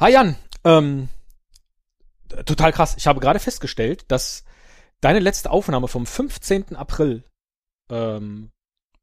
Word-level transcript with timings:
Hi 0.00 0.10
Jan, 0.10 0.34
ähm, 0.64 1.08
total 2.46 2.72
krass. 2.72 2.96
Ich 2.98 3.06
habe 3.06 3.20
gerade 3.20 3.38
festgestellt, 3.38 4.04
dass 4.08 4.42
deine 5.00 5.20
letzte 5.20 5.52
Aufnahme 5.52 5.86
vom 5.86 6.04
15. 6.04 6.74
April 6.74 7.22
ähm, 7.88 8.50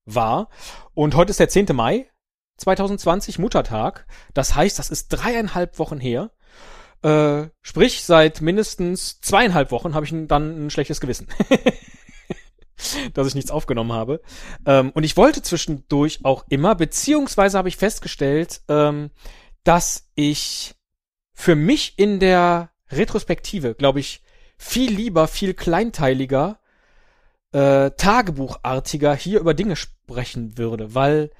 war 0.05 0.49
und 0.93 1.15
heute 1.15 1.31
ist 1.31 1.39
der 1.39 1.47
10. 1.47 1.67
Mai 1.73 2.09
2020, 2.57 3.39
Muttertag. 3.39 4.05
Das 4.33 4.53
heißt, 4.55 4.77
das 4.79 4.89
ist 4.89 5.07
dreieinhalb 5.07 5.79
Wochen 5.79 5.97
her. 5.97 6.31
Äh, 7.03 7.49
sprich, 7.61 8.03
seit 8.03 8.41
mindestens 8.41 9.21
zweieinhalb 9.21 9.71
Wochen 9.71 9.95
habe 9.95 10.05
ich 10.05 10.13
dann 10.27 10.65
ein 10.65 10.69
schlechtes 10.71 10.99
Gewissen. 10.99 11.27
dass 13.13 13.27
ich 13.27 13.35
nichts 13.35 13.51
aufgenommen 13.51 13.93
habe. 13.93 14.21
Ähm, 14.65 14.91
und 14.91 15.03
ich 15.03 15.15
wollte 15.15 15.41
zwischendurch 15.41 16.19
auch 16.25 16.43
immer, 16.49 16.75
beziehungsweise 16.75 17.57
habe 17.57 17.69
ich 17.69 17.77
festgestellt, 17.77 18.61
ähm, 18.67 19.11
dass 19.63 20.09
ich 20.15 20.75
für 21.41 21.55
mich 21.55 21.97
in 21.97 22.19
der 22.19 22.69
Retrospektive, 22.91 23.73
glaube 23.73 23.99
ich, 23.99 24.21
viel 24.59 24.93
lieber, 24.93 25.27
viel 25.27 25.55
kleinteiliger, 25.55 26.59
äh, 27.51 27.89
tagebuchartiger 27.89 29.15
hier 29.15 29.39
über 29.39 29.55
Dinge 29.55 29.75
sprechen 29.75 30.59
würde, 30.59 30.93
weil 30.93 31.31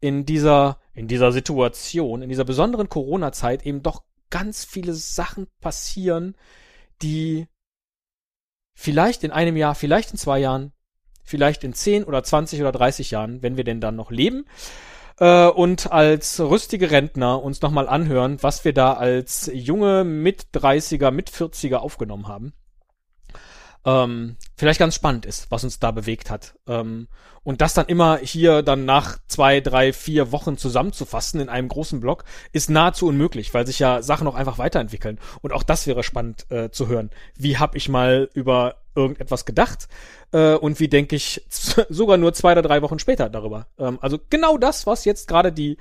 in 0.00 0.24
dieser, 0.24 0.78
in 0.94 1.08
dieser 1.08 1.30
Situation, 1.30 2.22
in 2.22 2.30
dieser 2.30 2.46
besonderen 2.46 2.88
Corona-Zeit 2.88 3.66
eben 3.66 3.82
doch 3.82 4.02
ganz 4.30 4.64
viele 4.64 4.94
Sachen 4.94 5.46
passieren, 5.60 6.36
die 7.02 7.46
vielleicht 8.72 9.24
in 9.24 9.30
einem 9.30 9.58
Jahr, 9.58 9.74
vielleicht 9.74 10.12
in 10.12 10.16
zwei 10.16 10.38
Jahren, 10.38 10.72
vielleicht 11.22 11.64
in 11.64 11.74
10 11.74 12.04
oder 12.04 12.24
20 12.24 12.62
oder 12.62 12.72
30 12.72 13.10
Jahren, 13.10 13.42
wenn 13.42 13.58
wir 13.58 13.64
denn 13.64 13.82
dann 13.82 13.96
noch 13.96 14.10
leben, 14.10 14.46
äh, 15.20 15.46
und 15.46 15.92
als 15.92 16.40
rüstige 16.40 16.90
Rentner 16.90 17.42
uns 17.42 17.62
nochmal 17.62 17.88
anhören, 17.88 18.42
was 18.42 18.64
wir 18.64 18.72
da 18.72 18.94
als 18.94 19.50
junge 19.52 20.02
mit 20.02 20.48
30er, 20.54 21.10
mit 21.10 21.30
40er 21.30 21.76
aufgenommen 21.76 22.26
haben. 22.26 22.52
Ähm, 23.82 24.36
vielleicht 24.58 24.78
ganz 24.78 24.94
spannend 24.94 25.24
ist, 25.24 25.50
was 25.50 25.64
uns 25.64 25.78
da 25.78 25.90
bewegt 25.90 26.30
hat. 26.30 26.54
Ähm, 26.66 27.08
und 27.42 27.62
das 27.62 27.72
dann 27.72 27.86
immer 27.86 28.18
hier 28.18 28.62
dann 28.62 28.84
nach 28.84 29.16
zwei, 29.26 29.60
drei, 29.60 29.94
vier 29.94 30.32
Wochen 30.32 30.58
zusammenzufassen 30.58 31.40
in 31.40 31.48
einem 31.48 31.68
großen 31.68 32.00
Block, 32.00 32.24
ist 32.52 32.68
nahezu 32.68 33.06
unmöglich, 33.06 33.54
weil 33.54 33.66
sich 33.66 33.78
ja 33.78 34.02
Sachen 34.02 34.26
auch 34.26 34.34
einfach 34.34 34.58
weiterentwickeln. 34.58 35.18
Und 35.40 35.52
auch 35.52 35.62
das 35.62 35.86
wäre 35.86 36.02
spannend 36.02 36.50
äh, 36.50 36.70
zu 36.70 36.88
hören. 36.88 37.10
Wie 37.36 37.56
habe 37.56 37.78
ich 37.78 37.88
mal 37.88 38.28
über 38.34 38.79
irgendetwas 38.94 39.44
gedacht 39.44 39.88
äh, 40.32 40.54
und 40.54 40.80
wie 40.80 40.88
denke 40.88 41.16
ich 41.16 41.42
sogar 41.88 42.16
nur 42.16 42.32
zwei 42.32 42.52
oder 42.52 42.62
drei 42.62 42.82
Wochen 42.82 42.98
später 42.98 43.28
darüber. 43.28 43.66
Ähm, 43.78 43.98
also 44.00 44.18
genau 44.30 44.58
das, 44.58 44.86
was 44.86 45.04
jetzt 45.04 45.28
gerade 45.28 45.52
die 45.52 45.76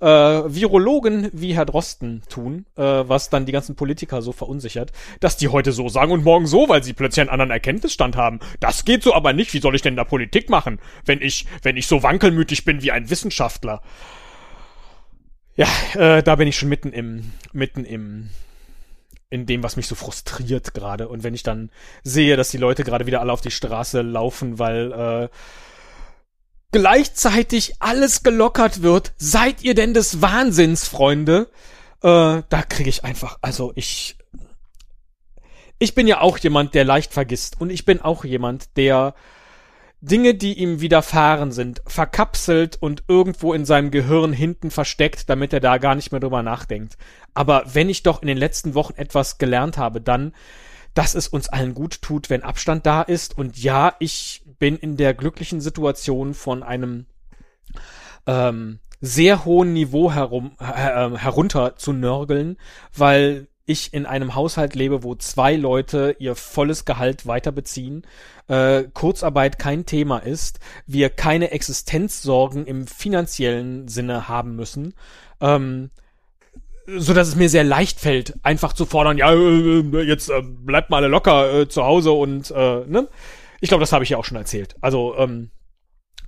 äh, 0.00 0.06
Virologen 0.06 1.30
wie 1.32 1.54
Herr 1.54 1.66
Drosten 1.66 2.22
tun, 2.28 2.66
äh, 2.76 2.82
was 2.82 3.30
dann 3.30 3.46
die 3.46 3.52
ganzen 3.52 3.76
Politiker 3.76 4.22
so 4.22 4.32
verunsichert, 4.32 4.92
dass 5.20 5.36
die 5.36 5.48
heute 5.48 5.72
so 5.72 5.88
sagen 5.88 6.12
und 6.12 6.24
morgen 6.24 6.46
so, 6.46 6.68
weil 6.68 6.82
sie 6.82 6.92
plötzlich 6.92 7.20
einen 7.20 7.30
anderen 7.30 7.50
Erkenntnisstand 7.50 8.16
haben. 8.16 8.40
Das 8.60 8.84
geht 8.84 9.02
so 9.02 9.14
aber 9.14 9.32
nicht. 9.32 9.52
Wie 9.54 9.60
soll 9.60 9.74
ich 9.74 9.82
denn 9.82 9.96
da 9.96 10.04
Politik 10.04 10.48
machen, 10.50 10.78
wenn 11.04 11.20
ich, 11.20 11.46
wenn 11.62 11.76
ich 11.76 11.86
so 11.86 12.02
wankelmütig 12.02 12.64
bin 12.64 12.82
wie 12.82 12.92
ein 12.92 13.10
Wissenschaftler? 13.10 13.82
Ja, 15.56 15.68
äh, 15.94 16.22
da 16.22 16.34
bin 16.34 16.48
ich 16.48 16.56
schon 16.56 16.68
mitten 16.68 16.92
im, 16.92 17.30
mitten 17.52 17.84
im 17.84 18.30
in 19.34 19.46
dem, 19.46 19.64
was 19.64 19.76
mich 19.76 19.88
so 19.88 19.96
frustriert 19.96 20.74
gerade. 20.74 21.08
Und 21.08 21.24
wenn 21.24 21.34
ich 21.34 21.42
dann 21.42 21.70
sehe, 22.04 22.36
dass 22.36 22.50
die 22.50 22.56
Leute 22.56 22.84
gerade 22.84 23.04
wieder 23.04 23.20
alle 23.20 23.32
auf 23.32 23.40
die 23.40 23.50
Straße 23.50 24.00
laufen, 24.00 24.60
weil 24.60 24.92
äh, 24.92 25.28
gleichzeitig 26.70 27.74
alles 27.80 28.22
gelockert 28.22 28.82
wird, 28.82 29.12
seid 29.16 29.62
ihr 29.62 29.74
denn 29.74 29.92
des 29.92 30.22
Wahnsinns, 30.22 30.86
Freunde? 30.86 31.50
Äh, 32.00 32.42
da 32.48 32.62
kriege 32.68 32.88
ich 32.88 33.04
einfach, 33.04 33.38
also 33.42 33.72
ich. 33.74 34.16
Ich 35.80 35.96
bin 35.96 36.06
ja 36.06 36.20
auch 36.20 36.38
jemand, 36.38 36.74
der 36.74 36.84
leicht 36.84 37.12
vergisst. 37.12 37.60
Und 37.60 37.70
ich 37.70 37.84
bin 37.84 38.00
auch 38.00 38.24
jemand, 38.24 38.76
der 38.76 39.16
Dinge, 40.06 40.34
die 40.34 40.58
ihm 40.58 40.82
widerfahren 40.82 41.50
sind, 41.50 41.80
verkapselt 41.86 42.76
und 42.80 43.04
irgendwo 43.08 43.54
in 43.54 43.64
seinem 43.64 43.90
Gehirn 43.90 44.34
hinten 44.34 44.70
versteckt, 44.70 45.30
damit 45.30 45.54
er 45.54 45.60
da 45.60 45.78
gar 45.78 45.94
nicht 45.94 46.12
mehr 46.12 46.20
drüber 46.20 46.42
nachdenkt. 46.42 46.98
Aber 47.32 47.64
wenn 47.72 47.88
ich 47.88 48.02
doch 48.02 48.20
in 48.20 48.28
den 48.28 48.36
letzten 48.36 48.74
Wochen 48.74 48.94
etwas 48.96 49.38
gelernt 49.38 49.78
habe, 49.78 50.02
dann, 50.02 50.34
dass 50.92 51.14
es 51.14 51.26
uns 51.26 51.48
allen 51.48 51.72
gut 51.72 52.02
tut, 52.02 52.28
wenn 52.28 52.42
Abstand 52.42 52.84
da 52.84 53.00
ist. 53.00 53.38
Und 53.38 53.56
ja, 53.56 53.94
ich 53.98 54.42
bin 54.58 54.76
in 54.76 54.98
der 54.98 55.14
glücklichen 55.14 55.62
Situation 55.62 56.34
von 56.34 56.62
einem 56.62 57.06
ähm, 58.26 58.80
sehr 59.00 59.46
hohen 59.46 59.72
Niveau 59.72 60.12
herum, 60.12 60.52
äh, 60.60 61.16
herunter 61.16 61.76
zu 61.76 61.94
nörgeln, 61.94 62.58
weil 62.94 63.48
ich 63.66 63.94
in 63.94 64.06
einem 64.06 64.34
Haushalt 64.34 64.74
lebe, 64.74 65.02
wo 65.02 65.14
zwei 65.14 65.56
Leute 65.56 66.16
ihr 66.18 66.34
volles 66.34 66.84
Gehalt 66.84 67.26
weiterbeziehen, 67.26 68.06
äh, 68.48 68.84
Kurzarbeit 68.92 69.58
kein 69.58 69.86
Thema 69.86 70.18
ist, 70.18 70.60
wir 70.86 71.08
keine 71.08 71.50
Existenzsorgen 71.50 72.66
im 72.66 72.86
finanziellen 72.86 73.88
Sinne 73.88 74.28
haben 74.28 74.54
müssen, 74.54 74.94
ähm, 75.40 75.90
so 76.86 77.14
dass 77.14 77.28
es 77.28 77.36
mir 77.36 77.48
sehr 77.48 77.64
leicht 77.64 78.00
fällt, 78.00 78.34
einfach 78.42 78.74
zu 78.74 78.84
fordern, 78.84 79.16
ja, 79.16 79.32
äh, 79.32 80.02
jetzt 80.02 80.28
äh, 80.28 80.42
bleibt 80.42 80.90
mal 80.90 80.98
alle 80.98 81.08
locker 81.08 81.60
äh, 81.60 81.68
zu 81.68 81.84
Hause 81.84 82.12
und 82.12 82.50
äh, 82.50 82.84
ne? 82.86 83.08
Ich 83.60 83.68
glaube, 83.68 83.80
das 83.80 83.92
habe 83.92 84.04
ich 84.04 84.10
ja 84.10 84.18
auch 84.18 84.26
schon 84.26 84.36
erzählt. 84.36 84.76
Also 84.82 85.16
ähm, 85.16 85.50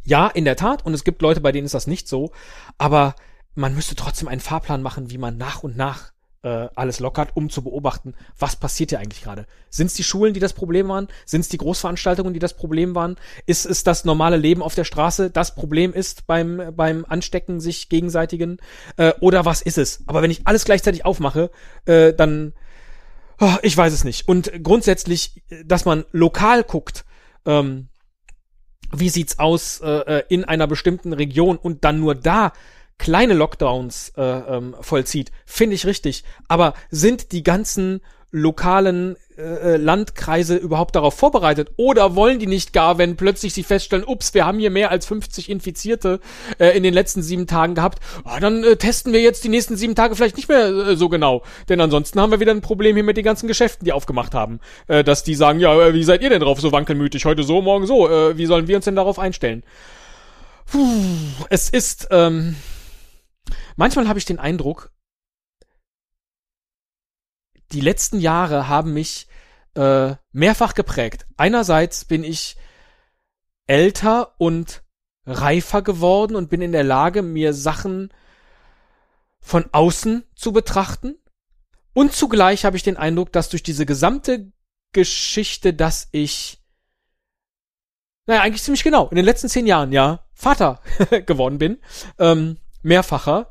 ja, 0.04 0.28
in 0.28 0.46
der 0.46 0.56
Tat, 0.56 0.86
und 0.86 0.94
es 0.94 1.04
gibt 1.04 1.20
Leute, 1.20 1.42
bei 1.42 1.52
denen 1.52 1.66
ist 1.66 1.75
das 1.75 1.86
nicht 1.86 2.08
so, 2.08 2.32
aber 2.78 3.14
man 3.54 3.75
müsste 3.75 3.94
trotzdem 3.94 4.28
einen 4.28 4.41
Fahrplan 4.41 4.80
machen, 4.80 5.10
wie 5.10 5.19
man 5.19 5.36
nach 5.36 5.62
und 5.62 5.76
nach 5.76 6.12
äh, 6.46 6.68
alles 6.76 7.00
lockert, 7.00 7.30
um 7.34 7.50
zu 7.50 7.62
beobachten, 7.62 8.14
was 8.38 8.54
passiert 8.54 8.90
hier 8.90 9.00
eigentlich 9.00 9.22
gerade. 9.22 9.46
Sind 9.68 9.88
es 9.88 9.94
die 9.94 10.04
Schulen, 10.04 10.32
die 10.32 10.38
das 10.38 10.52
Problem 10.52 10.86
waren? 10.86 11.08
Sind 11.24 11.40
es 11.40 11.48
die 11.48 11.56
Großveranstaltungen, 11.56 12.32
die 12.32 12.38
das 12.38 12.54
Problem 12.54 12.94
waren? 12.94 13.16
Ist 13.46 13.66
es 13.66 13.82
das 13.82 14.04
normale 14.04 14.36
Leben 14.36 14.62
auf 14.62 14.76
der 14.76 14.84
Straße, 14.84 15.30
das 15.30 15.56
Problem 15.56 15.92
ist 15.92 16.28
beim, 16.28 16.72
beim 16.76 17.04
Anstecken 17.08 17.58
sich 17.58 17.88
gegenseitigen? 17.88 18.58
Äh, 18.96 19.12
oder 19.18 19.44
was 19.44 19.60
ist 19.60 19.76
es? 19.76 20.04
Aber 20.06 20.22
wenn 20.22 20.30
ich 20.30 20.46
alles 20.46 20.64
gleichzeitig 20.64 21.04
aufmache, 21.04 21.50
äh, 21.84 22.12
dann, 22.12 22.52
oh, 23.40 23.56
ich 23.62 23.76
weiß 23.76 23.92
es 23.92 24.04
nicht. 24.04 24.28
Und 24.28 24.52
grundsätzlich, 24.62 25.42
dass 25.64 25.84
man 25.84 26.04
lokal 26.12 26.62
guckt, 26.62 27.04
ähm, 27.44 27.88
wie 28.92 29.08
sieht's 29.08 29.40
aus 29.40 29.80
äh, 29.80 29.88
äh 29.88 30.22
in 30.28 30.44
einer 30.44 30.68
bestimmten 30.68 31.12
Region 31.12 31.56
und 31.56 31.84
dann 31.84 31.98
nur 31.98 32.14
da 32.14 32.52
kleine 32.98 33.34
Lockdowns 33.34 34.12
äh, 34.16 34.22
ähm, 34.22 34.74
vollzieht, 34.80 35.30
finde 35.44 35.74
ich 35.74 35.86
richtig. 35.86 36.24
Aber 36.48 36.74
sind 36.90 37.32
die 37.32 37.42
ganzen 37.42 38.00
lokalen 38.32 39.16
äh, 39.38 39.42
äh, 39.42 39.76
Landkreise 39.76 40.56
überhaupt 40.56 40.96
darauf 40.96 41.14
vorbereitet? 41.14 41.70
Oder 41.76 42.16
wollen 42.16 42.38
die 42.38 42.46
nicht 42.46 42.72
gar, 42.72 42.98
wenn 42.98 43.16
plötzlich 43.16 43.54
sie 43.54 43.62
feststellen, 43.62 44.04
ups, 44.04 44.34
wir 44.34 44.44
haben 44.44 44.58
hier 44.58 44.70
mehr 44.70 44.90
als 44.90 45.06
50 45.06 45.48
Infizierte 45.48 46.20
äh, 46.58 46.76
in 46.76 46.82
den 46.82 46.92
letzten 46.92 47.22
sieben 47.22 47.46
Tagen 47.46 47.74
gehabt, 47.74 48.00
ah, 48.24 48.40
dann 48.40 48.64
äh, 48.64 48.76
testen 48.76 49.12
wir 49.12 49.20
jetzt 49.20 49.44
die 49.44 49.48
nächsten 49.48 49.76
sieben 49.76 49.94
Tage 49.94 50.16
vielleicht 50.16 50.36
nicht 50.36 50.48
mehr 50.48 50.66
äh, 50.66 50.96
so 50.96 51.08
genau. 51.08 51.42
Denn 51.68 51.80
ansonsten 51.80 52.20
haben 52.20 52.30
wir 52.30 52.40
wieder 52.40 52.52
ein 52.52 52.60
Problem 52.60 52.96
hier 52.96 53.04
mit 53.04 53.16
den 53.16 53.24
ganzen 53.24 53.46
Geschäften, 53.46 53.84
die 53.84 53.92
aufgemacht 53.92 54.34
haben. 54.34 54.60
Äh, 54.88 55.04
dass 55.04 55.22
die 55.22 55.34
sagen, 55.34 55.60
ja, 55.60 55.74
äh, 55.80 55.94
wie 55.94 56.04
seid 56.04 56.22
ihr 56.22 56.30
denn 56.30 56.40
drauf 56.40 56.60
so 56.60 56.72
wankelmütig? 56.72 57.24
Heute 57.24 57.42
so, 57.42 57.62
morgen 57.62 57.86
so. 57.86 58.08
Äh, 58.08 58.36
wie 58.36 58.46
sollen 58.46 58.68
wir 58.68 58.76
uns 58.76 58.84
denn 58.84 58.96
darauf 58.96 59.18
einstellen? 59.18 59.62
Puh, 60.70 60.88
es 61.48 61.70
ist... 61.70 62.08
Ähm, 62.10 62.56
Manchmal 63.76 64.09
habe 64.09 64.19
ich 64.19 64.25
den 64.25 64.38
Eindruck, 64.38 64.91
die 67.72 67.81
letzten 67.81 68.20
Jahre 68.20 68.69
haben 68.69 68.92
mich 68.94 69.28
äh, 69.75 70.14
mehrfach 70.32 70.75
geprägt. 70.75 71.26
Einerseits 71.37 72.04
bin 72.04 72.25
ich 72.25 72.56
älter 73.66 74.34
und 74.38 74.82
reifer 75.26 75.82
geworden 75.82 76.37
und 76.37 76.48
bin 76.48 76.62
in 76.62 76.72
der 76.72 76.84
Lage, 76.84 77.22
mir 77.22 77.53
Sachen 77.53 78.12
von 79.41 79.69
außen 79.72 80.25
zu 80.34 80.53
betrachten. 80.53 81.19
Und 81.93 82.12
zugleich 82.12 82.64
habe 82.64 82.76
ich 82.76 82.82
den 82.82 82.96
Eindruck, 82.96 83.32
dass 83.32 83.49
durch 83.49 83.62
diese 83.62 83.87
gesamte 83.87 84.52
Geschichte, 84.93 85.75
dass 85.75 86.08
ich, 86.12 86.62
naja, 88.26 88.43
eigentlich 88.43 88.62
ziemlich 88.62 88.84
genau, 88.84 89.08
in 89.08 89.17
den 89.17 89.25
letzten 89.25 89.49
zehn 89.49 89.67
Jahren, 89.67 89.93
ja, 89.93 90.25
Vater 90.32 90.81
geworden 91.26 91.58
bin, 91.58 91.78
ähm, 92.19 92.58
mehrfacher, 92.87 93.49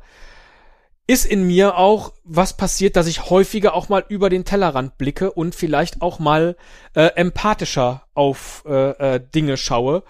ist 1.06 1.24
in 1.24 1.46
mir 1.46 1.76
auch 1.76 2.12
was 2.24 2.56
passiert, 2.56 2.96
dass 2.96 3.06
ich 3.06 3.30
häufiger 3.30 3.74
auch 3.74 3.88
mal 3.88 4.04
über 4.08 4.28
den 4.28 4.44
Tellerrand 4.44 4.98
blicke 4.98 5.30
und 5.30 5.54
vielleicht 5.54 6.02
auch 6.02 6.18
mal 6.18 6.56
äh, 6.94 7.06
empathischer 7.14 8.02
auf 8.14 8.64
äh, 8.66 9.14
äh, 9.14 9.20
Dinge 9.20 9.56
schaue 9.56 10.02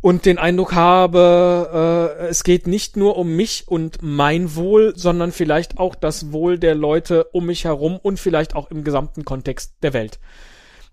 und 0.00 0.24
den 0.24 0.38
Eindruck 0.38 0.72
habe, 0.72 2.16
äh, 2.20 2.26
es 2.28 2.42
geht 2.42 2.66
nicht 2.66 2.96
nur 2.96 3.16
um 3.16 3.36
mich 3.36 3.68
und 3.68 3.98
mein 4.00 4.54
Wohl, 4.56 4.94
sondern 4.96 5.30
vielleicht 5.30 5.78
auch 5.78 5.94
das 5.94 6.32
Wohl 6.32 6.58
der 6.58 6.74
Leute 6.74 7.24
um 7.32 7.46
mich 7.46 7.64
herum 7.64 7.98
und 8.02 8.18
vielleicht 8.18 8.56
auch 8.56 8.70
im 8.70 8.82
gesamten 8.82 9.24
Kontext 9.24 9.74
der 9.82 9.92
Welt. 9.92 10.18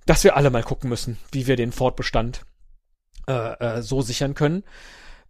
Dass 0.05 0.23
wir 0.23 0.35
alle 0.35 0.49
mal 0.49 0.63
gucken 0.63 0.89
müssen, 0.89 1.17
wie 1.31 1.47
wir 1.47 1.55
den 1.55 1.71
Fortbestand 1.71 2.41
äh, 3.27 3.77
äh, 3.77 3.81
so 3.81 4.01
sichern 4.01 4.35
können. 4.35 4.63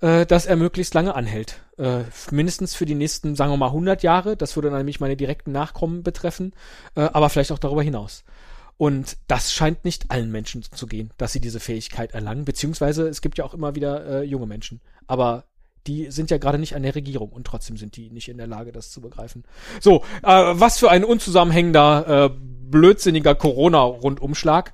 Äh, 0.01 0.25
dass 0.25 0.45
er 0.45 0.55
möglichst 0.55 0.93
lange 0.93 1.15
anhält. 1.15 1.61
Äh, 1.77 2.03
mindestens 2.31 2.75
für 2.75 2.85
die 2.85 2.95
nächsten, 2.95 3.35
sagen 3.35 3.51
wir 3.51 3.57
mal, 3.57 3.67
100 3.67 4.03
Jahre. 4.03 4.37
Das 4.37 4.55
würde 4.55 4.69
dann 4.69 4.79
nämlich 4.79 4.99
meine 4.99 5.17
direkten 5.17 5.51
Nachkommen 5.51 6.03
betreffen, 6.03 6.53
äh, 6.95 7.01
aber 7.01 7.29
vielleicht 7.29 7.51
auch 7.51 7.59
darüber 7.59 7.83
hinaus. 7.83 8.23
Und 8.77 9.17
das 9.27 9.53
scheint 9.53 9.85
nicht 9.85 10.11
allen 10.11 10.31
Menschen 10.31 10.63
zu 10.63 10.85
gehen, 10.85 11.11
dass 11.17 11.33
sie 11.33 11.39
diese 11.39 11.59
Fähigkeit 11.59 12.13
erlangen, 12.13 12.45
beziehungsweise 12.45 13.07
es 13.07 13.21
gibt 13.21 13.39
ja 13.39 13.45
auch 13.45 13.55
immer 13.55 13.75
wieder 13.75 14.21
äh, 14.21 14.23
junge 14.23 14.45
Menschen. 14.45 14.81
Aber 15.07 15.45
die 15.87 16.11
sind 16.11 16.29
ja 16.29 16.37
gerade 16.37 16.59
nicht 16.59 16.75
an 16.75 16.83
der 16.83 16.93
Regierung 16.93 17.29
und 17.29 17.47
trotzdem 17.47 17.77
sind 17.77 17.95
die 17.95 18.11
nicht 18.11 18.29
in 18.29 18.37
der 18.37 18.45
Lage, 18.45 18.71
das 18.71 18.91
zu 18.91 19.01
begreifen. 19.01 19.45
So, 19.79 20.03
äh, 20.21 20.27
was 20.27 20.77
für 20.77 20.91
ein 20.91 21.03
unzusammenhängender, 21.03 22.25
äh, 22.25 22.29
blödsinniger 22.69 23.33
Corona-Rundumschlag. 23.33 24.73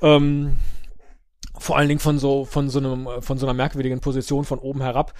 Ähm, 0.00 0.56
vor 1.58 1.76
allen 1.76 1.88
Dingen 1.88 2.00
von 2.00 2.18
so, 2.18 2.44
von 2.44 2.68
so 2.68 2.78
einem, 2.78 3.08
von 3.20 3.38
so 3.38 3.46
einer 3.46 3.54
merkwürdigen 3.54 4.00
Position 4.00 4.44
von 4.44 4.58
oben 4.58 4.80
herab. 4.80 5.14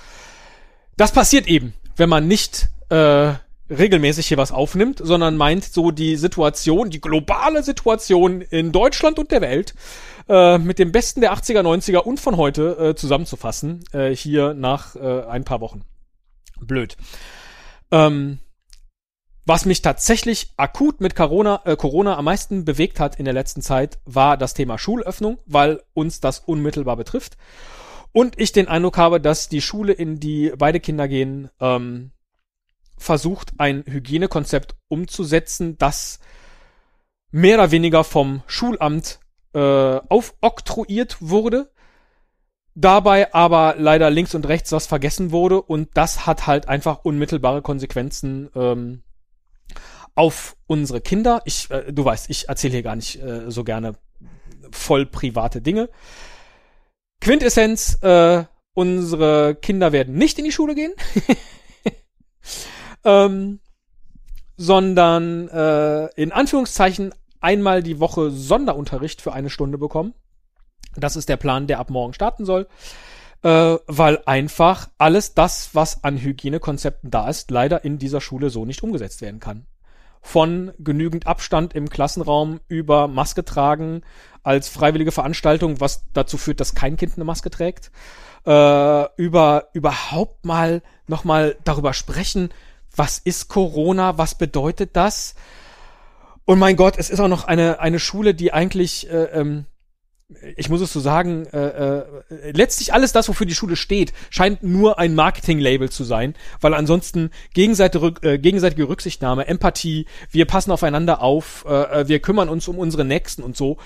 Das 0.97 1.13
passiert 1.13 1.47
eben, 1.47 1.75
wenn 1.97 2.09
man 2.09 2.29
nicht 2.29 2.69
äh, 2.89 3.35
regelmäßig 3.71 4.27
hier 4.27 4.37
was 4.37 4.53
aufnimmt, 4.53 5.01
sondern 5.03 5.37
meint 5.37 5.65
so 5.65 5.91
die 5.91 6.17
Situation, 6.17 6.91
die 6.91 7.01
globale 7.01 7.63
Situation 7.63 8.41
in 8.43 8.73
Deutschland 8.73 9.19
und 9.19 9.31
der 9.31 9.41
Welt 9.41 9.75
äh, 10.29 10.59
mit 10.59 10.79
dem 10.79 10.93
Besten 10.93 11.21
der 11.21 11.33
80er, 11.35 11.61
90er 11.61 11.99
und 11.99 12.21
von 12.21 12.37
heute 12.37 12.77
äh, 12.79 12.95
zusammenzufassen, 12.95 13.85
äh, 13.93 14.15
hier 14.15 14.55
nach 14.55 14.97
äh, 14.97 15.23
ein 15.25 15.45
paar 15.45 15.61
Wochen. 15.61 15.83
Blöd. 16.61 16.97
Ähm, 17.91 18.39
was 19.47 19.67
mich 19.67 19.83
tatsächlich 19.83 20.53
akut 20.57 21.01
mit 21.01 21.15
Corona, 21.15 21.61
äh, 21.65 21.77
Corona 21.77 22.17
am 22.17 22.25
meisten 22.25 22.65
bewegt 22.65 22.99
hat 22.99 23.17
in 23.17 23.25
der 23.25 23.35
letzten 23.35 23.63
Zeit, 23.63 23.99
war 24.05 24.37
das 24.37 24.55
Thema 24.55 24.79
Schulöffnung, 24.79 25.39
weil 25.47 25.83
uns 25.93 26.21
das 26.21 26.39
unmittelbar 26.41 26.97
betrifft. 26.97 27.37
Und 28.13 28.39
ich 28.39 28.53
den 28.53 28.69
Eindruck 28.69 28.97
habe, 28.97 29.21
dass 29.21 29.49
die 29.49 29.61
Schule, 29.61 29.93
in 29.93 30.21
die 30.21 30.53
beide 30.57 30.81
Kinder 30.81 31.09
gehen, 31.09 31.51
ähm, 31.61 32.13
versucht, 32.97 33.53
ein 33.59 33.85
Hygienekonzept 33.87 34.77
umzusetzen, 34.89 35.77
das 35.79 36.21
mehr 37.31 37.57
oder 37.57 37.71
weniger 37.71 38.05
vom 38.05 38.43
Schulamt 38.47 39.19
äh, 39.53 39.59
aufoktroyiert 39.59 41.17
wurde, 41.21 41.71
dabei 42.75 43.35
aber 43.35 43.75
leider 43.77 44.11
links 44.11 44.35
und 44.35 44.47
rechts 44.47 44.73
was 44.73 44.87
vergessen 44.87 45.33
wurde 45.33 45.61
und 45.61 45.91
das 45.95 46.27
hat 46.27 46.47
halt 46.47 46.69
einfach 46.69 47.05
unmittelbare 47.05 47.63
Konsequenzen 47.63 48.49
ähm, 48.55 49.03
auf 50.15 50.57
unsere 50.67 51.01
Kinder. 51.01 51.43
Ich, 51.45 51.71
äh, 51.71 51.93
du 51.93 52.05
weißt, 52.05 52.31
ich 52.31 52.49
erzähle 52.49 52.75
hier 52.75 52.83
gar 52.83 52.97
nicht 52.97 53.23
äh, 53.23 53.51
so 53.51 53.65
gerne 53.65 53.95
voll 54.71 55.07
private 55.07 55.61
Dinge. 55.61 55.89
Quintessenz, 57.21 57.99
äh, 58.03 58.45
unsere 58.75 59.55
Kinder 59.55 59.93
werden 59.93 60.15
nicht 60.15 60.39
in 60.39 60.45
die 60.45 60.53
Schule 60.53 60.75
gehen, 60.75 60.93
ähm, 63.05 63.61
sondern 64.57 65.49
äh, 65.49 66.07
in 66.21 66.33
Anführungszeichen 66.33 67.15
einmal 67.41 67.83
die 67.83 68.01
Woche 68.01 68.31
Sonderunterricht 68.31 69.21
für 69.21 69.33
eine 69.33 69.51
Stunde 69.51 69.79
bekommen. 69.79 70.15
Das 70.97 71.17
ist 71.17 71.29
der 71.29 71.37
Plan, 71.37 71.67
der 71.67 71.79
ab 71.81 71.91
morgen 71.91 72.15
starten 72.15 72.45
soll. 72.45 72.69
Äh, 73.43 73.77
weil 73.87 74.23
einfach 74.25 74.89
alles 74.97 75.35
das, 75.35 75.71
was 75.75 76.03
an 76.03 76.17
Hygienekonzepten 76.17 77.11
da 77.11 77.29
ist, 77.29 77.51
leider 77.51 77.85
in 77.85 77.99
dieser 77.99 78.21
Schule 78.21 78.49
so 78.49 78.65
nicht 78.65 78.83
umgesetzt 78.83 79.21
werden 79.21 79.41
kann 79.41 79.67
von 80.25 80.73
genügend 80.79 81.27
Abstand 81.27 81.75
im 81.75 81.91
Klassenraum 81.91 82.61
über 82.67 83.09
Maske 83.09 83.45
tragen 83.45 84.01
als 84.43 84.69
freiwillige 84.69 85.13
Veranstaltung, 85.13 85.81
was 85.81 86.07
dazu 86.15 86.39
führt, 86.39 86.61
dass 86.61 86.75
kein 86.75 86.97
Kind 86.97 87.13
eine 87.17 87.27
Maske 87.27 87.51
trägt, 87.51 87.93
äh, 88.47 89.23
über 89.23 89.69
überhaupt 89.75 90.47
mal 90.47 90.83
nochmal 91.07 91.57
darüber 91.65 91.93
sprechen, 91.93 92.49
was 92.97 93.19
ist 93.19 93.49
Corona, 93.49 94.17
was 94.17 94.35
bedeutet 94.37 94.97
das? 94.97 95.35
Und 96.47 96.59
mein 96.59 96.77
Gott, 96.77 96.95
es 96.97 97.11
ist 97.11 97.21
auch 97.21 97.29
noch 97.29 97.45
eine, 97.45 97.81
eine 97.81 97.99
Schule, 97.99 98.35
die 98.35 98.53
eigentlich 98.53 99.11
äh, 99.11 99.25
ähm, 99.25 99.67
ich 100.57 100.69
muss 100.69 100.81
es 100.81 100.93
so 100.93 101.01
sagen, 101.01 101.47
äh, 101.47 101.99
äh, 101.99 102.05
letztlich 102.53 102.95
alles 102.95 103.13
das, 103.13 103.29
wofür 103.29 103.47
die 103.47 103.55
Schule 103.55 103.77
steht, 103.77 104.13
scheint 104.31 104.63
nur 104.63 104.99
ein 104.99 105.15
Marketing-Label 105.15 105.91
zu 105.91 106.05
sein, 106.05 106.35
weil 106.61 106.75
ansonsten 106.75 107.31
gegenseitige, 107.53 108.15
äh, 108.23 108.39
gegenseitige 108.39 108.89
Rücksichtnahme, 108.89 109.47
Empathie, 109.47 110.07
wir 110.31 110.47
passen 110.47 110.71
aufeinander 110.71 111.21
auf, 111.21 111.65
äh, 111.69 112.01
äh, 112.01 112.09
wir 112.09 112.21
kümmern 112.21 112.49
uns 112.49 112.69
um 112.69 112.79
unsere 112.79 113.05
Nächsten 113.05 113.43
und 113.43 113.57
so. 113.57 113.77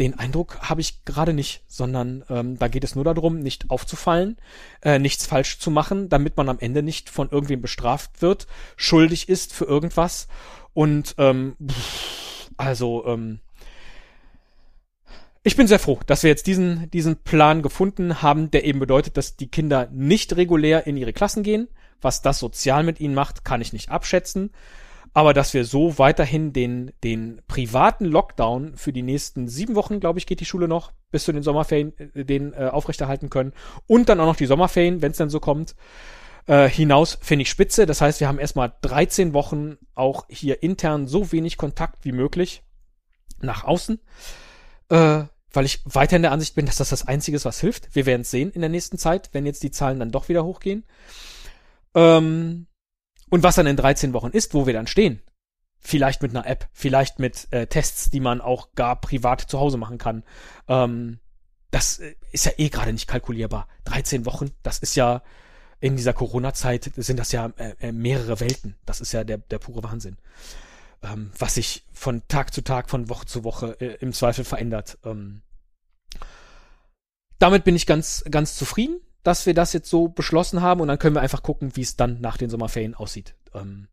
Den 0.00 0.18
Eindruck 0.18 0.58
habe 0.60 0.80
ich 0.80 1.04
gerade 1.04 1.32
nicht, 1.32 1.62
sondern 1.68 2.24
ähm, 2.28 2.58
da 2.58 2.66
geht 2.66 2.82
es 2.82 2.96
nur 2.96 3.04
darum, 3.04 3.38
nicht 3.38 3.70
aufzufallen, 3.70 4.36
äh, 4.82 4.98
nichts 4.98 5.26
falsch 5.26 5.60
zu 5.60 5.70
machen, 5.70 6.08
damit 6.08 6.36
man 6.36 6.48
am 6.48 6.58
Ende 6.58 6.82
nicht 6.82 7.08
von 7.08 7.30
irgendwem 7.30 7.62
bestraft 7.62 8.20
wird, 8.20 8.48
schuldig 8.76 9.28
ist 9.28 9.52
für 9.52 9.66
irgendwas 9.66 10.26
und 10.72 11.14
ähm, 11.18 11.56
pff, 11.64 12.50
also 12.56 13.06
ähm, 13.06 13.38
ich 15.46 15.56
bin 15.56 15.66
sehr 15.66 15.78
froh, 15.78 16.00
dass 16.06 16.22
wir 16.22 16.30
jetzt 16.30 16.46
diesen, 16.46 16.90
diesen 16.90 17.16
Plan 17.16 17.60
gefunden 17.60 18.22
haben, 18.22 18.50
der 18.50 18.64
eben 18.64 18.80
bedeutet, 18.80 19.18
dass 19.18 19.36
die 19.36 19.48
Kinder 19.48 19.88
nicht 19.92 20.34
regulär 20.36 20.86
in 20.86 20.96
ihre 20.96 21.12
Klassen 21.12 21.42
gehen. 21.42 21.68
Was 22.00 22.22
das 22.22 22.38
sozial 22.38 22.82
mit 22.82 22.98
ihnen 22.98 23.14
macht, 23.14 23.44
kann 23.44 23.60
ich 23.60 23.74
nicht 23.74 23.90
abschätzen. 23.90 24.50
Aber 25.12 25.34
dass 25.34 25.52
wir 25.52 25.66
so 25.66 25.98
weiterhin 25.98 26.54
den, 26.54 26.92
den 27.04 27.42
privaten 27.46 28.06
Lockdown 28.06 28.76
für 28.76 28.92
die 28.92 29.02
nächsten 29.02 29.46
sieben 29.46 29.74
Wochen, 29.74 30.00
glaube 30.00 30.18
ich, 30.18 30.26
geht 30.26 30.40
die 30.40 30.46
Schule 30.46 30.66
noch, 30.66 30.92
bis 31.10 31.24
zu 31.24 31.32
den 31.32 31.42
Sommerferien, 31.42 31.92
äh, 31.98 32.24
den 32.24 32.54
äh, 32.54 32.70
aufrechterhalten 32.72 33.28
können. 33.28 33.52
Und 33.86 34.08
dann 34.08 34.20
auch 34.20 34.26
noch 34.26 34.36
die 34.36 34.46
Sommerferien, 34.46 35.02
wenn 35.02 35.12
es 35.12 35.18
dann 35.18 35.30
so 35.30 35.40
kommt, 35.40 35.76
äh, 36.46 36.68
hinaus, 36.70 37.18
finde 37.20 37.42
ich 37.42 37.50
spitze. 37.50 37.84
Das 37.84 38.00
heißt, 38.00 38.18
wir 38.20 38.28
haben 38.28 38.38
erstmal 38.38 38.72
13 38.80 39.34
Wochen 39.34 39.76
auch 39.94 40.24
hier 40.28 40.62
intern 40.62 41.06
so 41.06 41.32
wenig 41.32 41.58
Kontakt 41.58 42.04
wie 42.06 42.12
möglich 42.12 42.62
nach 43.40 43.64
außen. 43.64 44.00
Äh, 44.88 45.24
weil 45.54 45.64
ich 45.64 45.80
weiter 45.84 46.16
in 46.16 46.22
der 46.22 46.32
Ansicht 46.32 46.54
bin, 46.54 46.66
dass 46.66 46.76
das 46.76 46.90
das 46.90 47.06
Einzige 47.06 47.36
ist, 47.36 47.44
was 47.44 47.60
hilft. 47.60 47.94
Wir 47.94 48.06
werden 48.06 48.22
es 48.22 48.30
sehen 48.30 48.50
in 48.50 48.60
der 48.60 48.70
nächsten 48.70 48.98
Zeit, 48.98 49.30
wenn 49.32 49.46
jetzt 49.46 49.62
die 49.62 49.70
Zahlen 49.70 49.98
dann 49.98 50.10
doch 50.10 50.28
wieder 50.28 50.44
hochgehen. 50.44 50.84
Ähm, 51.94 52.66
und 53.30 53.42
was 53.42 53.54
dann 53.54 53.66
in 53.66 53.76
13 53.76 54.12
Wochen 54.12 54.30
ist, 54.30 54.54
wo 54.54 54.66
wir 54.66 54.74
dann 54.74 54.86
stehen. 54.86 55.22
Vielleicht 55.78 56.22
mit 56.22 56.30
einer 56.30 56.46
App, 56.46 56.68
vielleicht 56.72 57.18
mit 57.18 57.48
äh, 57.52 57.66
Tests, 57.66 58.10
die 58.10 58.20
man 58.20 58.40
auch 58.40 58.72
gar 58.74 59.00
privat 59.00 59.42
zu 59.42 59.58
Hause 59.58 59.76
machen 59.76 59.98
kann. 59.98 60.24
Ähm, 60.68 61.18
das 61.70 61.98
äh, 61.98 62.14
ist 62.32 62.46
ja 62.46 62.52
eh 62.56 62.68
gerade 62.68 62.92
nicht 62.92 63.08
kalkulierbar. 63.08 63.68
13 63.84 64.26
Wochen, 64.26 64.50
das 64.62 64.78
ist 64.78 64.94
ja 64.94 65.22
in 65.80 65.96
dieser 65.96 66.14
Corona-Zeit 66.14 66.90
sind 66.96 67.18
das 67.18 67.32
ja 67.32 67.52
äh, 67.56 67.74
äh, 67.80 67.92
mehrere 67.92 68.40
Welten. 68.40 68.76
Das 68.86 69.00
ist 69.02 69.12
ja 69.12 69.24
der, 69.24 69.38
der 69.38 69.58
pure 69.58 69.82
Wahnsinn 69.82 70.16
ähm, 71.04 71.30
was 71.38 71.54
sich 71.54 71.84
von 71.92 72.22
Tag 72.28 72.52
zu 72.52 72.62
Tag, 72.62 72.90
von 72.90 73.08
Woche 73.08 73.26
zu 73.26 73.44
Woche 73.44 73.76
äh, 73.80 73.96
im 74.00 74.12
Zweifel 74.12 74.44
verändert. 74.44 74.98
Ähm, 75.04 75.42
damit 77.38 77.64
bin 77.64 77.76
ich 77.76 77.86
ganz, 77.86 78.24
ganz 78.30 78.56
zufrieden, 78.56 79.00
dass 79.22 79.46
wir 79.46 79.54
das 79.54 79.72
jetzt 79.72 79.90
so 79.90 80.08
beschlossen 80.08 80.62
haben 80.62 80.80
und 80.80 80.88
dann 80.88 80.98
können 80.98 81.16
wir 81.16 81.22
einfach 81.22 81.42
gucken, 81.42 81.76
wie 81.76 81.82
es 81.82 81.96
dann 81.96 82.20
nach 82.20 82.36
den 82.36 82.50
Sommerferien 82.50 82.94
aussieht. 82.94 83.34
Ähm, 83.54 83.88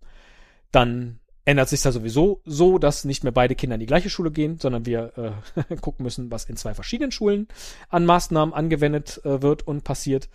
dann 0.72 1.20
ändert 1.44 1.70
sich 1.70 1.82
da 1.82 1.92
sowieso 1.92 2.42
so, 2.46 2.78
dass 2.78 3.04
nicht 3.04 3.24
mehr 3.24 3.32
beide 3.32 3.56
Kinder 3.56 3.76
in 3.76 3.80
die 3.80 3.88
gleiche 3.88 4.10
Schule 4.10 4.32
gehen, 4.32 4.60
sondern 4.60 4.86
wir 4.86 5.36
äh, 5.70 5.76
gucken 5.82 6.04
müssen, 6.04 6.32
was 6.32 6.46
in 6.46 6.56
zwei 6.56 6.74
verschiedenen 6.74 7.12
Schulen 7.12 7.48
an 7.90 8.06
Maßnahmen 8.06 8.54
angewendet 8.54 9.22
äh, 9.26 9.42
wird 9.42 9.68
und 9.68 9.84
passiert. 9.84 10.30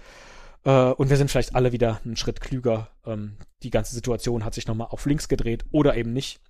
Äh, 0.65 0.91
und 0.91 1.09
wir 1.09 1.17
sind 1.17 1.31
vielleicht 1.31 1.55
alle 1.55 1.73
wieder 1.73 2.01
einen 2.05 2.17
Schritt 2.17 2.41
klüger. 2.41 2.91
Ähm, 3.07 3.37
die 3.63 3.71
ganze 3.71 3.95
Situation 3.95 4.45
hat 4.45 4.55
sich 4.55 4.67
nochmal 4.67 4.89
auf 4.91 5.07
links 5.07 5.29
gedreht 5.29 5.65
oder 5.71 5.97
eben 5.97 6.13
nicht. 6.13 6.41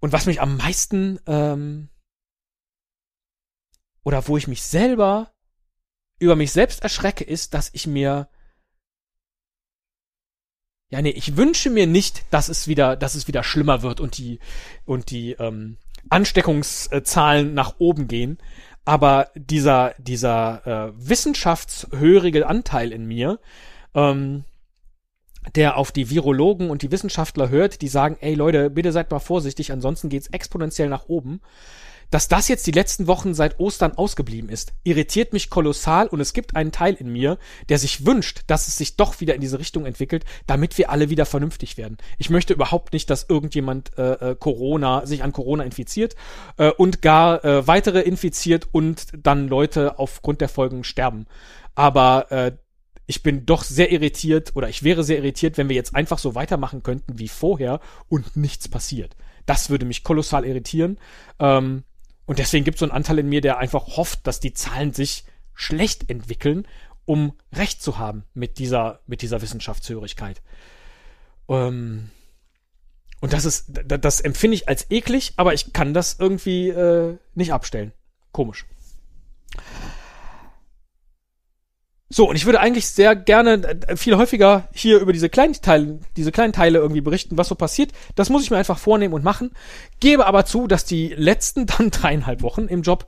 Und 0.00 0.12
was 0.12 0.26
mich 0.26 0.40
am 0.40 0.56
meisten 0.56 1.18
ähm, 1.26 1.88
oder 4.04 4.26
wo 4.28 4.36
ich 4.36 4.46
mich 4.46 4.62
selber 4.62 5.32
über 6.18 6.36
mich 6.36 6.52
selbst 6.52 6.82
erschrecke, 6.82 7.24
ist, 7.24 7.54
dass 7.54 7.70
ich 7.72 7.86
mir 7.86 8.28
ja, 10.88 11.02
nee, 11.02 11.10
ich 11.10 11.36
wünsche 11.36 11.68
mir 11.68 11.86
nicht, 11.86 12.24
dass 12.30 12.48
es 12.48 12.68
wieder, 12.68 12.96
dass 12.96 13.16
es 13.16 13.26
wieder 13.26 13.42
schlimmer 13.42 13.82
wird 13.82 14.00
und 14.00 14.18
die 14.18 14.38
und 14.84 15.10
die 15.10 15.32
ähm, 15.32 15.78
Ansteckungszahlen 16.10 17.54
nach 17.54 17.74
oben 17.78 18.06
gehen. 18.06 18.38
Aber 18.84 19.30
dieser 19.34 19.94
dieser 19.98 20.66
äh, 20.66 20.92
wissenschaftshörige 20.96 22.46
Anteil 22.46 22.92
in 22.92 23.04
mir, 23.06 23.40
ähm, 23.94 24.44
der 25.54 25.76
auf 25.76 25.92
die 25.92 26.10
Virologen 26.10 26.70
und 26.70 26.82
die 26.82 26.90
Wissenschaftler 26.90 27.48
hört, 27.48 27.82
die 27.82 27.88
sagen, 27.88 28.16
ey 28.20 28.34
Leute, 28.34 28.70
bitte 28.70 28.92
seid 28.92 29.10
mal 29.10 29.18
vorsichtig, 29.18 29.72
ansonsten 29.72 30.08
geht's 30.08 30.28
exponentiell 30.28 30.88
nach 30.88 31.08
oben. 31.08 31.40
dass 32.10 32.28
das 32.28 32.48
jetzt 32.48 32.66
die 32.66 32.72
letzten 32.72 33.06
Wochen 33.06 33.34
seit 33.34 33.58
Ostern 33.58 33.92
ausgeblieben 33.92 34.48
ist, 34.48 34.72
irritiert 34.84 35.32
mich 35.32 35.50
kolossal 35.50 36.06
und 36.06 36.20
es 36.20 36.32
gibt 36.32 36.54
einen 36.54 36.72
Teil 36.72 36.94
in 36.94 37.12
mir, 37.12 37.38
der 37.68 37.78
sich 37.78 38.06
wünscht, 38.06 38.42
dass 38.46 38.68
es 38.68 38.76
sich 38.76 38.96
doch 38.96 39.20
wieder 39.20 39.34
in 39.34 39.40
diese 39.40 39.58
Richtung 39.58 39.86
entwickelt, 39.86 40.24
damit 40.46 40.78
wir 40.78 40.90
alle 40.90 41.10
wieder 41.10 41.26
vernünftig 41.26 41.76
werden. 41.76 41.98
Ich 42.18 42.30
möchte 42.30 42.54
überhaupt 42.54 42.92
nicht, 42.92 43.10
dass 43.10 43.26
irgendjemand 43.28 43.96
äh, 43.98 44.30
äh, 44.30 44.36
Corona 44.36 45.06
sich 45.06 45.22
an 45.22 45.32
Corona 45.32 45.64
infiziert 45.64 46.14
äh, 46.58 46.70
und 46.70 47.02
gar 47.02 47.44
äh, 47.44 47.66
weitere 47.66 48.00
infiziert 48.00 48.68
und 48.72 49.08
dann 49.16 49.48
Leute 49.48 49.98
aufgrund 49.98 50.40
der 50.40 50.48
Folgen 50.48 50.84
sterben. 50.84 51.26
Aber 51.74 52.30
äh, 52.30 52.52
ich 53.06 53.22
bin 53.22 53.46
doch 53.46 53.62
sehr 53.62 53.92
irritiert 53.92 54.54
oder 54.56 54.68
ich 54.68 54.82
wäre 54.82 55.04
sehr 55.04 55.18
irritiert, 55.18 55.58
wenn 55.58 55.68
wir 55.68 55.76
jetzt 55.76 55.94
einfach 55.94 56.18
so 56.18 56.34
weitermachen 56.34 56.82
könnten 56.82 57.18
wie 57.18 57.28
vorher 57.28 57.80
und 58.08 58.36
nichts 58.36 58.68
passiert. 58.68 59.16
Das 59.46 59.70
würde 59.70 59.86
mich 59.86 60.02
kolossal 60.02 60.44
irritieren. 60.44 60.98
Ähm, 61.38 61.84
und 62.26 62.40
deswegen 62.40 62.64
gibt 62.64 62.76
es 62.76 62.80
so 62.80 62.86
einen 62.86 62.92
Anteil 62.92 63.20
in 63.20 63.28
mir, 63.28 63.40
der 63.40 63.58
einfach 63.58 63.96
hofft, 63.96 64.26
dass 64.26 64.40
die 64.40 64.52
Zahlen 64.52 64.92
sich 64.92 65.24
schlecht 65.54 66.10
entwickeln, 66.10 66.66
um 67.04 67.32
Recht 67.52 67.80
zu 67.80 67.98
haben 67.98 68.24
mit 68.34 68.58
dieser, 68.58 69.00
mit 69.06 69.22
dieser 69.22 69.40
Wissenschaftshörigkeit. 69.40 70.42
Ähm, 71.48 72.10
und 73.20 73.32
das 73.32 73.44
ist, 73.44 73.70
das, 73.86 74.20
empfinde 74.20 74.56
ich 74.56 74.68
als 74.68 74.90
eklig, 74.90 75.32
aber 75.36 75.54
ich 75.54 75.72
kann 75.72 75.94
das 75.94 76.16
irgendwie 76.18 76.68
äh, 76.68 77.16
nicht 77.34 77.52
abstellen. 77.52 77.92
Komisch. 78.32 78.66
So, 82.08 82.28
und 82.28 82.36
ich 82.36 82.46
würde 82.46 82.60
eigentlich 82.60 82.86
sehr 82.86 83.16
gerne 83.16 83.62
äh, 83.88 83.96
viel 83.96 84.16
häufiger 84.16 84.68
hier 84.72 85.00
über 85.00 85.12
diese 85.12 85.28
kleinen 85.28 85.54
Teile, 85.54 85.98
diese 86.16 86.30
kleinen 86.30 86.52
Teile 86.52 86.78
irgendwie 86.78 87.00
berichten, 87.00 87.36
was 87.36 87.48
so 87.48 87.56
passiert. 87.56 87.92
Das 88.14 88.30
muss 88.30 88.44
ich 88.44 88.50
mir 88.50 88.58
einfach 88.58 88.78
vornehmen 88.78 89.14
und 89.14 89.24
machen. 89.24 89.50
Gebe 89.98 90.26
aber 90.26 90.44
zu, 90.44 90.68
dass 90.68 90.84
die 90.84 91.08
letzten 91.08 91.66
dann 91.78 91.90
dreieinhalb 91.90 92.42
Wochen 92.42 92.66
im 92.66 92.82
Job 92.82 93.06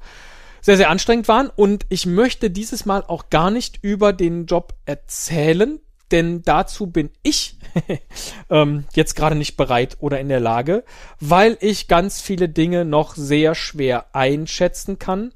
sehr, 0.61 0.77
sehr 0.77 0.91
anstrengend 0.91 1.29
waren 1.29 1.51
und 1.55 1.87
ich 1.89 2.05
möchte 2.07 2.51
dieses 2.51 2.85
Mal 2.85 3.05
auch 3.07 3.31
gar 3.31 3.53
nicht 3.53 3.79
über 3.83 4.13
den 4.13 4.47
Job 4.47 4.75
erzählen, 4.87 5.79
denn 6.11 6.43
dazu 6.43 6.89
bin 6.89 7.11
ich 7.23 7.57
ähm, 8.51 8.85
jetzt 8.95 9.15
gerade 9.15 9.37
nicht 9.37 9.57
bereit 9.57 9.97
oder 10.01 10.19
in 10.19 10.29
der 10.29 10.41
Lage, 10.41 10.83
weil 11.21 11.57
ich 11.61 11.87
ganz 11.87 12.21
viele 12.21 12.49
Dinge 12.49 12.85
noch 12.85 13.15
sehr 13.15 13.55
schwer 13.55 14.07
einschätzen 14.13 14.99
kann 14.99 15.33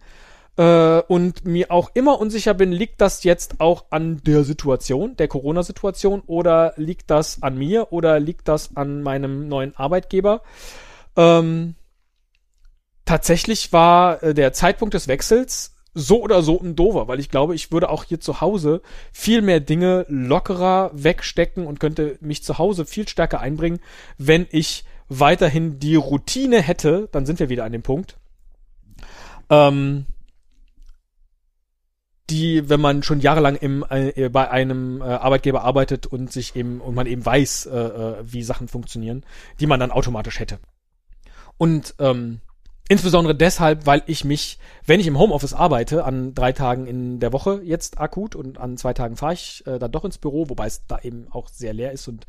äh, 0.57 1.01
und 1.01 1.45
mir 1.45 1.71
auch 1.71 1.91
immer 1.95 2.21
unsicher 2.21 2.55
bin, 2.55 2.73
liegt 2.73 3.01
das 3.01 3.25
jetzt 3.25 3.61
auch 3.61 3.87
an 3.91 4.21
der 4.25 4.45
Situation, 4.45 5.17
der 5.17 5.29
Corona-Situation, 5.29 6.23
oder 6.27 6.75
liegt 6.77 7.11
das 7.11 7.43
an 7.43 7.57
mir 7.57 7.93
oder 7.93 8.21
liegt 8.21 8.49
das 8.49 8.77
an 8.77 9.03
meinem 9.03 9.49
neuen 9.49 9.75
Arbeitgeber? 9.77 10.43
Ähm, 11.17 11.75
tatsächlich 13.05 13.73
war 13.73 14.23
äh, 14.23 14.35
der 14.35 14.53
Zeitpunkt 14.53 14.95
des 14.95 15.09
Wechsels 15.09 15.75
so 15.95 16.23
oder 16.23 16.43
so 16.43 16.59
ein 16.59 16.75
dover, 16.75 17.07
weil 17.09 17.21
ich 17.21 17.29
glaube, 17.29 17.55
ich 17.55 17.71
würde 17.71 17.91
auch 17.91 18.05
hier 18.05 18.21
zu 18.21 18.41
Hause 18.41 18.81
viel 19.13 19.43
mehr 19.43 19.61
Dinge 19.61 20.07
lockerer 20.09 20.91
wegstecken 20.95 21.67
und 21.67 21.81
könnte 21.81 22.17
mich 22.21 22.43
zu 22.43 22.59
Hause 22.59 22.87
viel 22.87 23.07
stärker 23.09 23.41
einbringen, 23.41 23.81
wenn 24.17 24.47
ich 24.51 24.85
weiterhin 25.09 25.79
die 25.79 25.97
Routine 25.97 26.63
hätte, 26.63 27.09
dann 27.13 27.27
sind 27.27 27.39
wir 27.39 27.51
wieder 27.51 27.65
an 27.65 27.73
dem 27.73 27.83
Punkt, 27.83 28.17
ähm, 29.51 30.07
die, 32.33 32.69
wenn 32.71 32.81
man 32.81 33.03
schon 33.03 33.21
jahrelang 33.21 33.57
im, 33.57 33.85
äh, 33.91 34.31
bei 34.31 34.51
einem 34.51 35.03
äh, 35.03 35.05
Arbeitgeber 35.05 35.63
arbeitet 35.63 36.07
und 36.07 36.33
sich 36.33 36.57
eben 36.57 36.81
und 36.81 36.95
man 36.95 37.07
eben 37.07 37.25
weiß, 37.25 37.67
äh, 37.67 37.79
äh, 37.79 38.15
wie 38.25 38.43
Sachen 38.43 38.69
funktionieren, 38.69 39.25
die 39.61 39.67
man 39.67 39.79
dann 39.79 39.91
automatisch 39.91 40.41
hätte. 40.41 40.59
Und 41.59 41.95
ähm, 41.99 42.41
insbesondere 42.89 43.35
deshalb, 43.35 43.85
weil 43.85 44.03
ich 44.07 44.25
mich, 44.25 44.59
wenn 44.87 44.99
ich 44.99 45.07
im 45.07 45.19
Homeoffice 45.19 45.53
arbeite, 45.53 46.05
an 46.05 46.35
drei 46.35 46.53
Tagen 46.53 46.87
in 46.87 47.21
der 47.21 47.35
Woche 47.35 47.61
jetzt 47.63 48.01
akut 48.01 48.35
und 48.35 48.59
an 48.59 48.79
zwei 48.79 48.95
Tagen 48.95 49.17
fahre 49.17 49.35
ich 49.35 49.63
äh, 49.67 49.79
dann 49.79 49.93
doch 49.93 50.07
ins 50.07 50.17
Büro, 50.17 50.49
wobei 50.49 50.67
es 50.67 50.87
da 50.87 50.99
eben 51.01 51.27
auch 51.31 51.49
sehr 51.49 51.75
leer 51.75 51.93
ist 51.93 52.09
und 52.09 52.27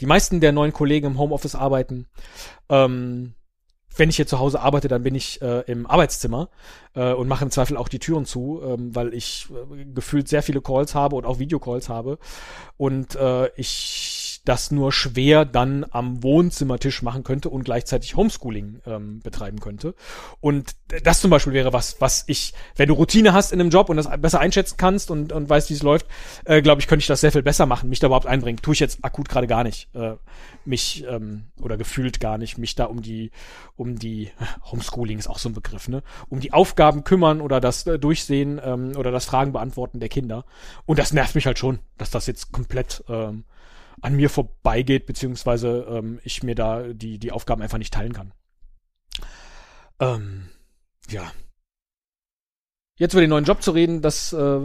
die 0.00 0.06
meisten 0.06 0.40
der 0.40 0.52
neuen 0.52 0.72
Kollegen 0.72 1.08
im 1.08 1.18
Homeoffice 1.18 1.56
arbeiten. 1.56 2.06
Ähm, 2.68 3.34
wenn 3.96 4.08
ich 4.08 4.16
hier 4.16 4.26
zu 4.26 4.38
Hause 4.38 4.60
arbeite, 4.60 4.88
dann 4.88 5.02
bin 5.02 5.14
ich 5.14 5.40
äh, 5.42 5.60
im 5.70 5.86
Arbeitszimmer 5.86 6.48
äh, 6.94 7.12
und 7.12 7.28
mache 7.28 7.44
im 7.44 7.50
Zweifel 7.50 7.76
auch 7.76 7.88
die 7.88 7.98
Türen 7.98 8.24
zu, 8.24 8.60
ähm, 8.64 8.94
weil 8.94 9.14
ich 9.14 9.48
äh, 9.50 9.84
gefühlt 9.94 10.28
sehr 10.28 10.42
viele 10.42 10.60
Calls 10.60 10.94
habe 10.94 11.16
und 11.16 11.24
auch 11.24 11.38
Videocalls 11.38 11.88
habe. 11.88 12.18
Und 12.76 13.14
äh, 13.16 13.48
ich 13.56 14.21
das 14.44 14.72
nur 14.72 14.92
schwer 14.92 15.44
dann 15.44 15.86
am 15.90 16.22
Wohnzimmertisch 16.22 17.02
machen 17.02 17.22
könnte 17.22 17.48
und 17.48 17.64
gleichzeitig 17.64 18.16
Homeschooling 18.16 18.80
ähm, 18.86 19.20
betreiben 19.20 19.60
könnte. 19.60 19.94
Und 20.40 20.72
das 21.04 21.20
zum 21.20 21.30
Beispiel 21.30 21.52
wäre 21.52 21.72
was, 21.72 22.00
was 22.00 22.24
ich, 22.26 22.52
wenn 22.76 22.88
du 22.88 22.94
Routine 22.94 23.32
hast 23.32 23.52
in 23.52 23.60
einem 23.60 23.70
Job 23.70 23.88
und 23.88 23.96
das 23.96 24.08
besser 24.20 24.40
einschätzen 24.40 24.76
kannst 24.76 25.10
und, 25.10 25.32
und 25.32 25.48
weißt, 25.48 25.70
wie 25.70 25.74
es 25.74 25.82
läuft, 25.82 26.06
äh, 26.44 26.60
glaube 26.60 26.80
ich, 26.80 26.88
könnte 26.88 27.02
ich 27.02 27.06
das 27.06 27.20
sehr 27.20 27.30
viel 27.30 27.42
besser 27.42 27.66
machen, 27.66 27.88
mich 27.88 28.00
da 28.00 28.08
überhaupt 28.08 28.26
einbringen. 28.26 28.60
Tue 28.60 28.74
ich 28.74 28.80
jetzt 28.80 28.98
akut 29.02 29.28
gerade 29.28 29.46
gar 29.46 29.62
nicht. 29.62 29.88
Äh, 29.94 30.16
mich, 30.64 31.04
ähm, 31.08 31.44
oder 31.60 31.76
gefühlt 31.76 32.18
gar 32.18 32.36
nicht, 32.36 32.58
mich 32.58 32.74
da 32.74 32.86
um 32.86 33.00
die, 33.00 33.30
um 33.76 33.98
die, 33.98 34.30
Homeschooling 34.70 35.18
ist 35.18 35.28
auch 35.28 35.38
so 35.38 35.48
ein 35.48 35.54
Begriff, 35.54 35.88
ne? 35.88 36.02
Um 36.28 36.40
die 36.40 36.52
Aufgaben 36.52 37.04
kümmern 37.04 37.40
oder 37.40 37.60
das 37.60 37.86
äh, 37.86 37.98
Durchsehen 37.98 38.60
ähm, 38.62 38.92
oder 38.96 39.12
das 39.12 39.24
Fragen 39.24 39.52
beantworten 39.52 40.00
der 40.00 40.08
Kinder. 40.08 40.44
Und 40.84 40.98
das 40.98 41.12
nervt 41.12 41.34
mich 41.36 41.46
halt 41.46 41.58
schon, 41.58 41.78
dass 41.96 42.10
das 42.10 42.26
jetzt 42.26 42.52
komplett 42.52 43.04
ähm, 43.08 43.44
an 44.00 44.14
mir 44.14 44.30
vorbeigeht, 44.30 45.06
beziehungsweise 45.06 45.86
ähm, 45.88 46.20
ich 46.24 46.42
mir 46.42 46.54
da 46.54 46.82
die, 46.82 47.18
die 47.18 47.32
Aufgaben 47.32 47.62
einfach 47.62 47.78
nicht 47.78 47.94
teilen 47.94 48.12
kann. 48.12 48.32
Ähm, 50.00 50.48
ja. 51.10 51.32
Jetzt 52.98 53.12
über 53.12 53.20
den 53.20 53.30
neuen 53.30 53.44
Job 53.44 53.62
zu 53.62 53.72
reden, 53.72 54.02
das, 54.02 54.32
äh, 54.32 54.60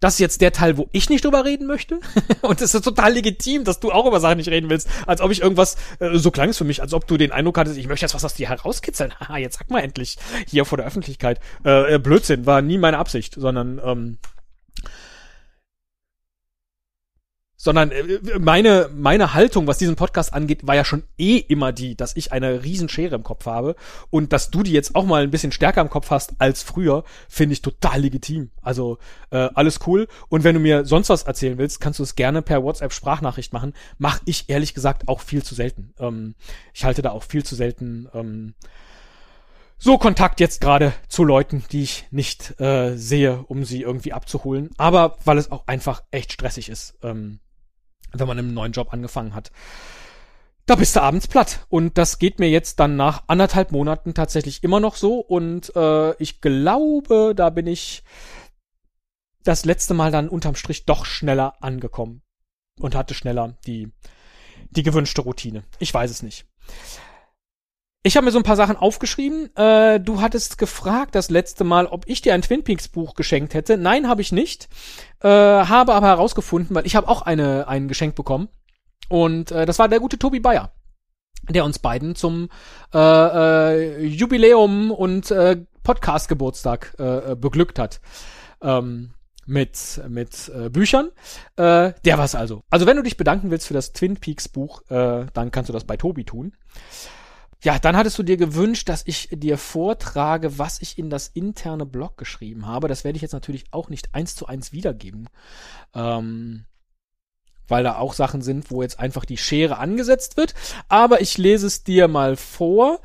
das 0.00 0.14
ist 0.14 0.20
jetzt 0.20 0.40
der 0.40 0.52
Teil, 0.52 0.78
wo 0.78 0.88
ich 0.92 1.10
nicht 1.10 1.24
drüber 1.24 1.44
reden 1.44 1.66
möchte. 1.66 2.00
Und 2.42 2.60
es 2.62 2.74
ist 2.74 2.82
total 2.82 3.12
legitim, 3.12 3.64
dass 3.64 3.80
du 3.80 3.92
auch 3.92 4.06
über 4.06 4.18
Sachen 4.18 4.38
nicht 4.38 4.48
reden 4.48 4.70
willst, 4.70 4.88
als 5.06 5.20
ob 5.20 5.30
ich 5.30 5.42
irgendwas, 5.42 5.76
äh, 5.98 6.16
so 6.16 6.30
klang 6.30 6.48
es 6.48 6.58
für 6.58 6.64
mich, 6.64 6.82
als 6.82 6.94
ob 6.94 7.06
du 7.06 7.16
den 7.16 7.32
Eindruck 7.32 7.58
hattest, 7.58 7.76
ich 7.76 7.86
möchte 7.86 8.04
jetzt 8.04 8.14
was 8.14 8.24
aus 8.24 8.34
dir 8.34 8.48
herauskitzeln. 8.48 9.12
Haha, 9.20 9.36
jetzt 9.36 9.58
sag 9.58 9.70
mal 9.70 9.80
endlich 9.80 10.16
hier 10.48 10.64
vor 10.64 10.78
der 10.78 10.86
Öffentlichkeit. 10.86 11.40
Äh, 11.64 11.94
äh 11.94 11.98
Blödsinn, 11.98 12.46
war 12.46 12.62
nie 12.62 12.78
meine 12.78 12.98
Absicht, 12.98 13.34
sondern 13.36 13.80
ähm, 13.84 14.18
sondern 17.62 17.90
äh, 17.90 18.18
meine 18.38 18.88
meine 18.94 19.34
Haltung, 19.34 19.66
was 19.66 19.76
diesen 19.76 19.94
Podcast 19.94 20.32
angeht, 20.32 20.66
war 20.66 20.74
ja 20.76 20.84
schon 20.84 21.02
eh 21.18 21.36
immer 21.36 21.72
die, 21.72 21.94
dass 21.94 22.16
ich 22.16 22.32
eine 22.32 22.64
Riesenschere 22.64 23.14
im 23.14 23.22
Kopf 23.22 23.44
habe 23.44 23.76
und 24.08 24.32
dass 24.32 24.50
du 24.50 24.62
die 24.62 24.72
jetzt 24.72 24.94
auch 24.94 25.04
mal 25.04 25.22
ein 25.22 25.30
bisschen 25.30 25.52
stärker 25.52 25.82
im 25.82 25.90
Kopf 25.90 26.10
hast 26.10 26.32
als 26.38 26.62
früher, 26.62 27.04
finde 27.28 27.52
ich 27.52 27.60
total 27.60 28.00
legitim. 28.00 28.48
Also 28.62 28.96
äh, 29.30 29.50
alles 29.52 29.80
cool 29.86 30.08
und 30.30 30.42
wenn 30.42 30.54
du 30.54 30.60
mir 30.60 30.86
sonst 30.86 31.10
was 31.10 31.24
erzählen 31.24 31.58
willst, 31.58 31.82
kannst 31.82 31.98
du 31.98 32.02
es 32.02 32.14
gerne 32.14 32.40
per 32.40 32.64
WhatsApp 32.64 32.94
Sprachnachricht 32.94 33.52
machen. 33.52 33.74
Mach 33.98 34.20
ich 34.24 34.48
ehrlich 34.48 34.72
gesagt 34.72 35.06
auch 35.08 35.20
viel 35.20 35.42
zu 35.42 35.54
selten. 35.54 35.92
Ähm, 35.98 36.36
ich 36.72 36.84
halte 36.86 37.02
da 37.02 37.10
auch 37.10 37.24
viel 37.24 37.44
zu 37.44 37.56
selten 37.56 38.08
ähm, 38.14 38.54
so 39.76 39.96
Kontakt 39.98 40.40
jetzt 40.40 40.60
gerade 40.60 40.92
zu 41.08 41.24
Leuten, 41.24 41.64
die 41.72 41.82
ich 41.82 42.06
nicht 42.10 42.58
äh, 42.60 42.96
sehe, 42.96 43.44
um 43.48 43.64
sie 43.64 43.82
irgendwie 43.82 44.12
abzuholen. 44.12 44.70
Aber 44.76 45.16
weil 45.24 45.38
es 45.38 45.50
auch 45.50 45.66
einfach 45.66 46.02
echt 46.10 46.32
stressig 46.32 46.68
ist. 46.68 46.98
Ähm, 47.02 47.40
wenn 48.12 48.26
man 48.26 48.38
im 48.38 48.54
neuen 48.54 48.72
Job 48.72 48.92
angefangen 48.92 49.34
hat. 49.34 49.50
Da 50.66 50.76
bist 50.76 50.94
du 50.94 51.02
abends 51.02 51.26
platt. 51.26 51.66
Und 51.68 51.98
das 51.98 52.18
geht 52.18 52.38
mir 52.38 52.48
jetzt 52.48 52.78
dann 52.78 52.96
nach 52.96 53.24
anderthalb 53.26 53.72
Monaten 53.72 54.14
tatsächlich 54.14 54.62
immer 54.62 54.78
noch 54.78 54.96
so. 54.96 55.18
Und 55.18 55.74
äh, 55.74 56.14
ich 56.22 56.40
glaube, 56.40 57.32
da 57.34 57.50
bin 57.50 57.66
ich 57.66 58.04
das 59.42 59.64
letzte 59.64 59.94
Mal 59.94 60.12
dann 60.12 60.28
unterm 60.28 60.54
Strich 60.54 60.86
doch 60.86 61.04
schneller 61.04 61.54
angekommen. 61.60 62.22
Und 62.78 62.94
hatte 62.94 63.14
schneller 63.14 63.58
die, 63.66 63.90
die 64.70 64.82
gewünschte 64.82 65.22
Routine. 65.22 65.64
Ich 65.80 65.92
weiß 65.92 66.10
es 66.10 66.22
nicht. 66.22 66.46
Ich 68.02 68.16
habe 68.16 68.24
mir 68.24 68.30
so 68.32 68.38
ein 68.38 68.44
paar 68.44 68.56
Sachen 68.56 68.76
aufgeschrieben. 68.76 69.54
Äh, 69.56 70.00
du 70.00 70.22
hattest 70.22 70.56
gefragt 70.56 71.14
das 71.14 71.28
letzte 71.28 71.64
Mal, 71.64 71.86
ob 71.86 72.04
ich 72.08 72.22
dir 72.22 72.32
ein 72.32 72.40
Twin 72.40 72.64
Peaks 72.64 72.88
Buch 72.88 73.14
geschenkt 73.14 73.52
hätte. 73.52 73.76
Nein, 73.76 74.08
habe 74.08 74.22
ich 74.22 74.32
nicht. 74.32 74.68
Äh, 75.20 75.28
habe 75.28 75.92
aber 75.92 76.06
herausgefunden, 76.06 76.74
weil 76.74 76.86
ich 76.86 76.96
habe 76.96 77.08
auch 77.08 77.20
eine 77.20 77.68
ein 77.68 77.88
Geschenk 77.88 78.14
bekommen. 78.14 78.48
Und 79.10 79.50
äh, 79.50 79.66
das 79.66 79.78
war 79.78 79.88
der 79.88 80.00
gute 80.00 80.18
Tobi 80.18 80.40
Bayer, 80.40 80.72
der 81.50 81.66
uns 81.66 81.78
beiden 81.78 82.14
zum 82.14 82.48
äh, 82.94 82.98
äh, 82.98 84.06
Jubiläum 84.06 84.92
und 84.92 85.30
äh, 85.30 85.58
Podcast-Geburtstag 85.82 86.94
äh, 86.98 87.36
beglückt 87.36 87.78
hat. 87.78 88.00
Ähm, 88.62 89.10
mit 89.44 90.00
mit 90.08 90.50
äh, 90.54 90.70
Büchern. 90.70 91.10
Äh, 91.56 91.92
der 92.04 92.16
war's 92.16 92.34
also. 92.34 92.62
Also 92.70 92.86
wenn 92.86 92.96
du 92.96 93.02
dich 93.02 93.18
bedanken 93.18 93.50
willst 93.50 93.66
für 93.66 93.74
das 93.74 93.92
Twin 93.92 94.16
Peaks 94.16 94.48
Buch, 94.48 94.80
äh, 94.88 95.26
dann 95.34 95.50
kannst 95.50 95.68
du 95.68 95.74
das 95.74 95.84
bei 95.84 95.98
Tobi 95.98 96.24
tun. 96.24 96.54
Ja, 97.62 97.78
dann 97.78 97.96
hattest 97.96 98.18
du 98.18 98.22
dir 98.22 98.36
gewünscht, 98.38 98.88
dass 98.88 99.02
ich 99.06 99.28
dir 99.32 99.58
vortrage, 99.58 100.58
was 100.58 100.80
ich 100.80 100.98
in 100.98 101.10
das 101.10 101.28
interne 101.28 101.84
Blog 101.84 102.16
geschrieben 102.16 102.66
habe. 102.66 102.88
Das 102.88 103.04
werde 103.04 103.16
ich 103.16 103.22
jetzt 103.22 103.32
natürlich 103.32 103.64
auch 103.70 103.90
nicht 103.90 104.14
eins 104.14 104.34
zu 104.34 104.46
eins 104.46 104.72
wiedergeben. 104.72 105.28
Ähm, 105.94 106.64
weil 107.68 107.84
da 107.84 107.96
auch 107.96 108.14
Sachen 108.14 108.42
sind, 108.42 108.70
wo 108.70 108.82
jetzt 108.82 108.98
einfach 108.98 109.24
die 109.24 109.36
Schere 109.36 109.78
angesetzt 109.78 110.36
wird. 110.36 110.54
Aber 110.88 111.20
ich 111.20 111.38
lese 111.38 111.66
es 111.66 111.84
dir 111.84 112.08
mal 112.08 112.36
vor. 112.36 113.00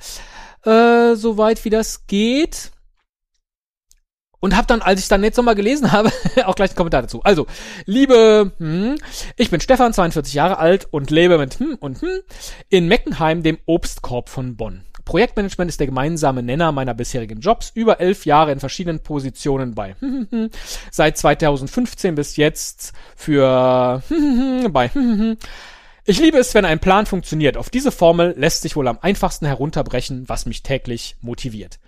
äh, 0.65 1.15
soweit 1.15 1.63
wie 1.63 1.69
das 1.69 2.07
geht. 2.07 2.71
Und 4.39 4.55
hab 4.55 4.67
dann, 4.67 4.81
als 4.81 4.99
ich 4.99 5.07
dann 5.07 5.23
jetzt 5.23 5.37
nochmal 5.37 5.55
gelesen 5.55 5.91
habe, 5.91 6.11
auch 6.45 6.55
gleich 6.55 6.71
einen 6.71 6.77
Kommentar 6.77 7.01
dazu. 7.01 7.21
Also, 7.23 7.47
liebe, 7.85 8.51
hm, 8.57 8.95
ich 9.37 9.49
bin 9.49 9.59
Stefan, 9.59 9.93
42 9.93 10.33
Jahre 10.33 10.57
alt 10.57 10.87
und 10.91 11.11
lebe 11.11 11.37
mit 11.37 11.59
hm 11.59 11.75
und 11.79 12.01
hm 12.01 12.19
in 12.69 12.87
Meckenheim, 12.87 13.43
dem 13.43 13.57
Obstkorb 13.65 14.29
von 14.29 14.55
Bonn. 14.55 14.83
Projektmanagement 15.05 15.69
ist 15.69 15.79
der 15.79 15.87
gemeinsame 15.87 16.41
Nenner 16.41 16.71
meiner 16.71 16.95
bisherigen 16.95 17.39
Jobs. 17.39 17.71
Über 17.75 17.99
elf 17.99 18.25
Jahre 18.25 18.51
in 18.51 18.59
verschiedenen 18.59 18.99
Positionen 19.01 19.75
bei. 19.75 19.95
Seit 20.91 21.17
2015 21.17 22.15
bis 22.15 22.35
jetzt 22.35 22.93
für 23.15 24.01
bei. 24.71 24.91
Ich 26.07 26.19
liebe 26.19 26.37
es, 26.37 26.53
wenn 26.53 26.65
ein 26.65 26.77
Plan 26.77 27.07
funktioniert. 27.07 27.57
Auf 27.57 27.71
diese 27.71 27.91
Formel 27.91 28.35
lässt 28.37 28.61
sich 28.61 28.75
wohl 28.75 28.87
am 28.87 28.99
einfachsten 29.01 29.47
herunterbrechen, 29.47 30.29
was 30.29 30.45
mich 30.45 30.61
täglich 30.61 31.15
motiviert. 31.21 31.79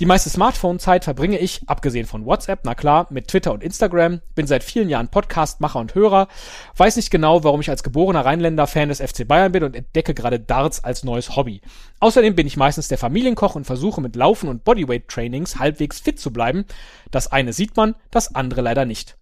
Die 0.00 0.04
meiste 0.04 0.28
Smartphone-Zeit 0.28 1.04
verbringe 1.04 1.38
ich, 1.38 1.62
abgesehen 1.66 2.04
von 2.04 2.26
WhatsApp, 2.26 2.60
na 2.64 2.74
klar, 2.74 3.06
mit 3.08 3.28
Twitter 3.28 3.54
und 3.54 3.62
Instagram, 3.62 4.20
bin 4.34 4.46
seit 4.46 4.64
vielen 4.64 4.90
Jahren 4.90 5.08
Podcastmacher 5.08 5.78
und 5.78 5.94
Hörer, 5.94 6.28
weiß 6.76 6.96
nicht 6.96 7.10
genau, 7.10 7.42
warum 7.42 7.62
ich 7.62 7.70
als 7.70 7.82
geborener 7.82 8.26
Rheinländer 8.26 8.66
Fan 8.66 8.90
des 8.90 9.00
FC 9.00 9.26
Bayern 9.26 9.52
bin 9.52 9.64
und 9.64 9.74
entdecke 9.74 10.12
gerade 10.12 10.40
Darts 10.40 10.84
als 10.84 11.02
neues 11.02 11.34
Hobby. 11.34 11.62
Außerdem 12.00 12.34
bin 12.34 12.46
ich 12.46 12.58
meistens 12.58 12.88
der 12.88 12.98
Familienkoch 12.98 13.54
und 13.54 13.64
versuche 13.64 14.02
mit 14.02 14.14
Laufen 14.14 14.50
und 14.50 14.64
Bodyweight-Trainings 14.64 15.58
halbwegs 15.58 16.00
fit 16.00 16.20
zu 16.20 16.34
bleiben. 16.34 16.66
Das 17.10 17.32
eine 17.32 17.54
sieht 17.54 17.78
man, 17.78 17.94
das 18.10 18.34
andere 18.34 18.60
leider 18.60 18.84
nicht. 18.84 19.16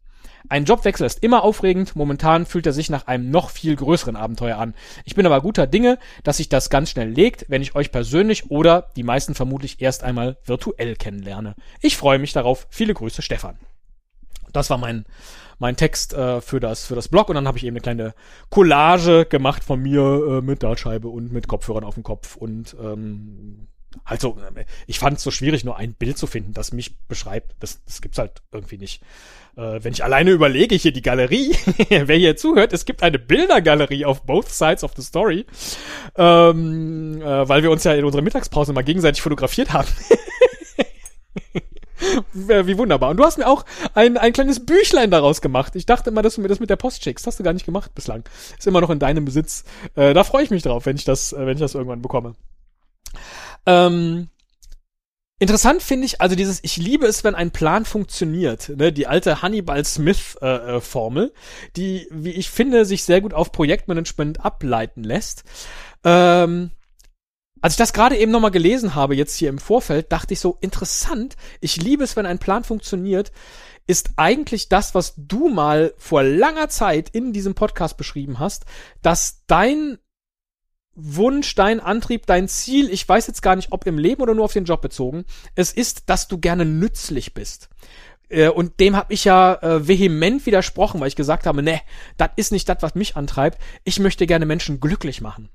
Ein 0.48 0.64
Jobwechsel 0.64 1.06
ist 1.06 1.22
immer 1.22 1.42
aufregend, 1.44 1.96
momentan 1.96 2.46
fühlt 2.46 2.66
er 2.66 2.72
sich 2.72 2.90
nach 2.90 3.06
einem 3.06 3.30
noch 3.30 3.50
viel 3.50 3.76
größeren 3.76 4.16
Abenteuer 4.16 4.58
an. 4.58 4.74
Ich 5.04 5.14
bin 5.14 5.26
aber 5.26 5.40
guter 5.40 5.66
Dinge, 5.66 5.98
dass 6.24 6.38
sich 6.38 6.48
das 6.48 6.70
ganz 6.70 6.90
schnell 6.90 7.08
legt, 7.08 7.46
wenn 7.48 7.62
ich 7.62 7.74
euch 7.74 7.92
persönlich 7.92 8.50
oder 8.50 8.88
die 8.96 9.02
meisten 9.02 9.34
vermutlich 9.34 9.80
erst 9.80 10.04
einmal 10.04 10.36
virtuell 10.44 10.96
kennenlerne. 10.96 11.54
Ich 11.80 11.96
freue 11.96 12.18
mich 12.18 12.32
darauf. 12.32 12.66
Viele 12.70 12.94
Grüße, 12.94 13.22
Stefan. 13.22 13.58
Das 14.52 14.70
war 14.70 14.78
mein 14.78 15.04
mein 15.58 15.76
Text 15.76 16.12
äh, 16.12 16.40
für 16.40 16.58
das 16.58 16.86
für 16.86 16.96
das 16.96 17.08
Blog 17.08 17.28
und 17.28 17.36
dann 17.36 17.46
habe 17.46 17.56
ich 17.56 17.64
eben 17.64 17.76
eine 17.76 17.82
kleine 17.82 18.14
Collage 18.50 19.26
gemacht 19.26 19.62
von 19.62 19.80
mir 19.80 20.02
äh, 20.02 20.40
mit 20.42 20.62
Dartscheibe 20.62 21.08
und 21.08 21.32
mit 21.32 21.46
Kopfhörern 21.46 21.84
auf 21.84 21.94
dem 21.94 22.02
Kopf 22.02 22.36
und 22.36 22.76
ähm, 22.82 23.68
also 24.04 24.36
ich 24.86 24.98
fand 24.98 25.18
es 25.18 25.22
so 25.22 25.30
schwierig, 25.30 25.64
nur 25.64 25.76
ein 25.76 25.94
Bild 25.94 26.18
zu 26.18 26.26
finden, 26.26 26.52
das 26.52 26.72
mich 26.72 26.96
beschreibt. 27.08 27.54
Das, 27.60 27.84
das 27.84 28.00
gibt's 28.00 28.18
halt 28.18 28.42
irgendwie 28.52 28.78
nicht. 28.78 29.02
Äh, 29.56 29.84
wenn 29.84 29.92
ich 29.92 30.02
alleine 30.02 30.30
überlege, 30.30 30.74
hier 30.74 30.92
die 30.92 31.02
Galerie, 31.02 31.54
wer 31.88 32.16
hier 32.16 32.36
zuhört, 32.36 32.72
es 32.72 32.84
gibt 32.84 33.02
eine 33.02 33.18
Bildergalerie 33.18 34.04
auf 34.04 34.22
both 34.22 34.48
sides 34.48 34.82
of 34.82 34.92
the 34.96 35.02
story, 35.02 35.46
ähm, 36.16 37.20
äh, 37.20 37.48
weil 37.48 37.62
wir 37.62 37.70
uns 37.70 37.84
ja 37.84 37.94
in 37.94 38.04
unserer 38.04 38.22
Mittagspause 38.22 38.72
mal 38.72 38.82
gegenseitig 38.82 39.20
fotografiert 39.20 39.72
haben. 39.72 39.88
Wie 42.32 42.78
wunderbar. 42.78 43.10
Und 43.10 43.18
du 43.18 43.24
hast 43.24 43.38
mir 43.38 43.46
auch 43.46 43.64
ein, 43.94 44.16
ein 44.16 44.32
kleines 44.32 44.64
Büchlein 44.64 45.10
daraus 45.10 45.40
gemacht. 45.40 45.76
Ich 45.76 45.86
dachte 45.86 46.10
immer, 46.10 46.22
dass 46.22 46.34
du 46.34 46.40
mir 46.40 46.48
das 46.48 46.60
mit 46.60 46.70
der 46.70 46.76
Post 46.76 47.04
schickst. 47.04 47.26
Hast 47.26 47.38
du 47.38 47.44
gar 47.44 47.52
nicht 47.52 47.66
gemacht 47.66 47.94
bislang. 47.94 48.24
Ist 48.58 48.66
immer 48.66 48.80
noch 48.80 48.90
in 48.90 48.98
deinem 48.98 49.24
Besitz. 49.24 49.64
Äh, 49.94 50.14
da 50.14 50.24
freue 50.24 50.44
ich 50.44 50.50
mich 50.50 50.62
drauf, 50.62 50.86
wenn 50.86 50.96
ich 50.96 51.04
das, 51.04 51.32
äh, 51.32 51.46
wenn 51.46 51.54
ich 51.54 51.60
das 51.60 51.74
irgendwann 51.74 52.02
bekomme. 52.02 52.34
Ähm, 53.66 54.28
Interessant 55.42 55.82
finde 55.82 56.06
ich, 56.06 56.20
also 56.20 56.36
dieses, 56.36 56.62
ich 56.62 56.76
liebe 56.76 57.04
es, 57.04 57.24
wenn 57.24 57.34
ein 57.34 57.50
Plan 57.50 57.84
funktioniert, 57.84 58.68
ne, 58.76 58.92
die 58.92 59.08
alte 59.08 59.42
Hannibal 59.42 59.84
Smith 59.84 60.38
äh, 60.40 60.76
äh, 60.76 61.30
die, 61.74 62.06
wie 62.12 62.30
ich 62.30 62.48
finde, 62.48 62.84
sich 62.84 63.02
sehr 63.02 63.20
gut 63.20 63.34
auf 63.34 63.50
Projektmanagement 63.50 64.44
ableiten 64.44 65.02
lässt. 65.02 65.42
Ähm, 66.04 66.70
als 67.60 67.72
ich 67.72 67.78
das 67.78 67.92
gerade 67.92 68.16
eben 68.18 68.30
nochmal 68.30 68.52
gelesen 68.52 68.94
habe, 68.94 69.16
jetzt 69.16 69.34
hier 69.34 69.48
im 69.48 69.58
Vorfeld, 69.58 70.12
dachte 70.12 70.32
ich 70.32 70.38
so, 70.38 70.58
interessant, 70.60 71.34
ich 71.60 71.76
liebe 71.76 72.04
es, 72.04 72.14
wenn 72.14 72.26
ein 72.26 72.38
Plan 72.38 72.62
funktioniert, 72.62 73.32
ist 73.88 74.10
eigentlich 74.14 74.68
das, 74.68 74.94
was 74.94 75.14
du 75.16 75.48
mal 75.48 75.92
vor 75.98 76.22
langer 76.22 76.68
Zeit 76.68 77.08
in 77.08 77.32
diesem 77.32 77.56
Podcast 77.56 77.96
beschrieben 77.96 78.38
hast, 78.38 78.64
dass 79.02 79.42
dein 79.48 79.98
Wunsch, 80.94 81.54
dein 81.54 81.80
Antrieb, 81.80 82.26
dein 82.26 82.48
Ziel, 82.48 82.90
ich 82.90 83.08
weiß 83.08 83.26
jetzt 83.26 83.42
gar 83.42 83.56
nicht, 83.56 83.72
ob 83.72 83.86
im 83.86 83.98
Leben 83.98 84.22
oder 84.22 84.34
nur 84.34 84.44
auf 84.44 84.52
den 84.52 84.64
Job 84.64 84.82
bezogen, 84.82 85.24
es 85.54 85.72
ist, 85.72 86.10
dass 86.10 86.28
du 86.28 86.38
gerne 86.38 86.64
nützlich 86.64 87.34
bist. 87.34 87.70
Äh, 88.28 88.48
und 88.48 88.80
dem 88.80 88.96
habe 88.96 89.12
ich 89.12 89.24
ja 89.24 89.54
äh, 89.54 89.86
vehement 89.86 90.44
widersprochen, 90.46 91.00
weil 91.00 91.08
ich 91.08 91.16
gesagt 91.16 91.46
habe, 91.46 91.62
ne, 91.62 91.80
das 92.16 92.30
ist 92.36 92.52
nicht 92.52 92.68
das, 92.68 92.78
was 92.80 92.94
mich 92.94 93.16
antreibt. 93.16 93.58
Ich 93.84 94.00
möchte 94.00 94.26
gerne 94.26 94.46
Menschen 94.46 94.80
glücklich 94.80 95.20
machen. 95.20 95.48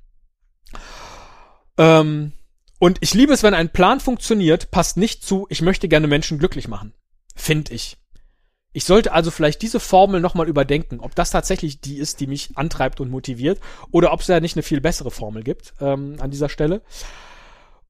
Ähm, 1.77 2.33
und 2.79 2.97
ich 3.01 3.13
liebe 3.13 3.33
es, 3.33 3.43
wenn 3.43 3.53
ein 3.53 3.71
Plan 3.71 3.99
funktioniert, 3.99 4.71
passt 4.71 4.97
nicht 4.97 5.23
zu, 5.23 5.47
ich 5.49 5.61
möchte 5.61 5.87
gerne 5.87 6.07
Menschen 6.07 6.37
glücklich 6.37 6.67
machen. 6.67 6.93
Find 7.35 7.71
ich. 7.71 7.97
Ich 8.77 8.85
sollte 8.85 9.11
also 9.11 9.31
vielleicht 9.31 9.63
diese 9.63 9.79
Formel 9.79 10.21
nochmal 10.21 10.47
überdenken, 10.47 10.99
ob 10.99 11.15
das 11.15 11.31
tatsächlich 11.31 11.81
die 11.81 11.97
ist, 11.97 12.19
die 12.19 12.27
mich 12.27 12.51
antreibt 12.53 13.01
und 13.01 13.09
motiviert, 13.09 13.59
oder 13.89 14.13
ob 14.13 14.21
es 14.21 14.27
ja 14.27 14.39
nicht 14.39 14.55
eine 14.55 14.61
viel 14.61 14.81
bessere 14.81 15.09
Formel 15.09 15.41
gibt 15.41 15.73
ähm, 15.81 16.17
an 16.19 16.29
dieser 16.29 16.47
Stelle. 16.47 16.83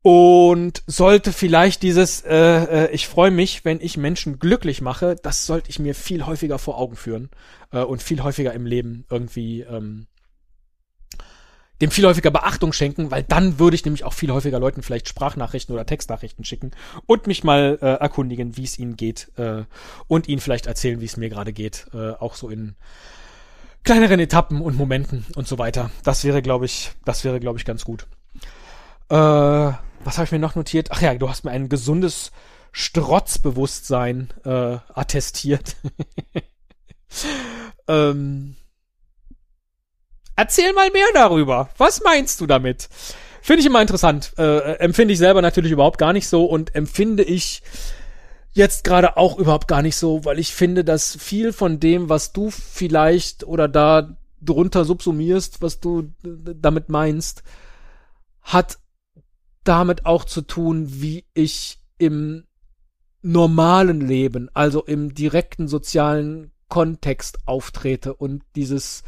Und 0.01 0.83
sollte 0.87 1.33
vielleicht 1.33 1.83
dieses, 1.83 2.21
äh, 2.21 2.85
äh, 2.85 2.91
ich 2.91 3.09
freue 3.09 3.31
mich, 3.31 3.65
wenn 3.65 3.81
ich 3.81 3.97
Menschen 3.97 4.39
glücklich 4.39 4.79
mache, 4.79 5.17
das 5.21 5.45
sollte 5.45 5.69
ich 5.69 5.77
mir 5.77 5.93
viel 5.93 6.25
häufiger 6.25 6.57
vor 6.57 6.77
Augen 6.77 6.95
führen 6.95 7.31
äh, 7.73 7.81
und 7.81 8.01
viel 8.01 8.23
häufiger 8.23 8.53
im 8.53 8.65
Leben 8.65 9.03
irgendwie 9.09 9.63
ähm, 9.63 10.07
dem 11.81 11.91
viel 11.91 12.05
häufiger 12.05 12.31
Beachtung 12.31 12.73
schenken, 12.73 13.11
weil 13.11 13.23
dann 13.23 13.59
würde 13.59 13.75
ich 13.75 13.85
nämlich 13.85 14.03
auch 14.03 14.13
viel 14.13 14.31
häufiger 14.31 14.59
Leuten 14.59 14.81
vielleicht 14.81 15.07
Sprachnachrichten 15.07 15.73
oder 15.73 15.85
Textnachrichten 15.85 16.43
schicken 16.43 16.71
und 17.05 17.27
mich 17.27 17.43
mal 17.43 17.77
äh, 17.81 17.85
erkundigen, 17.85 18.57
wie 18.57 18.63
es 18.63 18.79
ihnen 18.79 18.95
geht 18.95 19.31
äh, 19.37 19.63
und 20.07 20.27
ihnen 20.27 20.41
vielleicht 20.41 20.65
erzählen, 20.65 21.01
wie 21.01 21.05
es 21.05 21.17
mir 21.17 21.29
gerade 21.29 21.53
geht, 21.53 21.87
äh, 21.93 22.11
auch 22.11 22.35
so 22.35 22.49
in 22.49 22.75
kleineren 23.83 24.19
Etappen 24.19 24.61
und 24.61 24.75
Momenten 24.75 25.25
und 25.35 25.47
so 25.47 25.57
weiter. 25.59 25.91
Das 26.03 26.23
wäre, 26.23 26.41
glaube 26.41 26.65
ich, 26.65 26.91
das 27.05 27.23
wäre, 27.23 27.39
glaube 27.39 27.59
ich, 27.59 27.65
ganz 27.65 27.85
gut. 27.85 28.07
Äh, 29.09 29.15
was 29.15 30.17
habe 30.17 30.25
ich 30.25 30.31
mir 30.31 30.39
noch 30.39 30.55
notiert? 30.55 30.89
Ach 30.91 31.01
ja, 31.01 31.13
du 31.15 31.29
hast 31.29 31.45
mir 31.45 31.51
ein 31.51 31.69
gesundes 31.69 32.31
Strotzbewusstsein 32.71 34.29
äh, 34.43 34.77
attestiert. 34.93 35.75
ähm, 37.87 38.55
Erzähl 40.37 40.71
mal 40.71 40.89
mehr 40.91 41.07
darüber. 41.15 41.69
Was 41.77 42.03
meinst 42.03 42.39
du 42.39 42.45
damit? 42.45 42.89
Finde 43.41 43.61
ich 43.61 43.65
immer 43.65 43.81
interessant. 43.81 44.33
Äh, 44.37 44.75
empfinde 44.75 45.13
ich 45.13 45.17
selber 45.17 45.41
natürlich 45.41 45.71
überhaupt 45.71 45.97
gar 45.97 46.13
nicht 46.13 46.27
so 46.27 46.45
und 46.45 46.75
empfinde 46.75 47.23
ich 47.23 47.63
jetzt 48.51 48.83
gerade 48.83 49.17
auch 49.17 49.39
überhaupt 49.39 49.67
gar 49.67 49.81
nicht 49.81 49.95
so, 49.95 50.25
weil 50.25 50.37
ich 50.37 50.53
finde, 50.53 50.83
dass 50.83 51.17
viel 51.17 51.53
von 51.53 51.79
dem, 51.79 52.09
was 52.09 52.33
du 52.33 52.51
vielleicht 52.51 53.45
oder 53.45 53.67
da 53.67 54.15
drunter 54.39 54.85
subsumierst, 54.85 55.61
was 55.61 55.79
du 55.79 56.11
damit 56.23 56.89
meinst, 56.89 57.41
hat 58.43 58.77
damit 59.63 60.05
auch 60.05 60.23
zu 60.23 60.41
tun, 60.41 60.85
wie 60.87 61.25
ich 61.33 61.79
im 61.97 62.45
normalen 63.23 64.01
Leben, 64.01 64.49
also 64.53 64.83
im 64.83 65.15
direkten 65.15 65.67
sozialen 65.67 66.51
Kontext 66.69 67.39
auftrete 67.45 68.13
und 68.13 68.43
dieses 68.55 69.03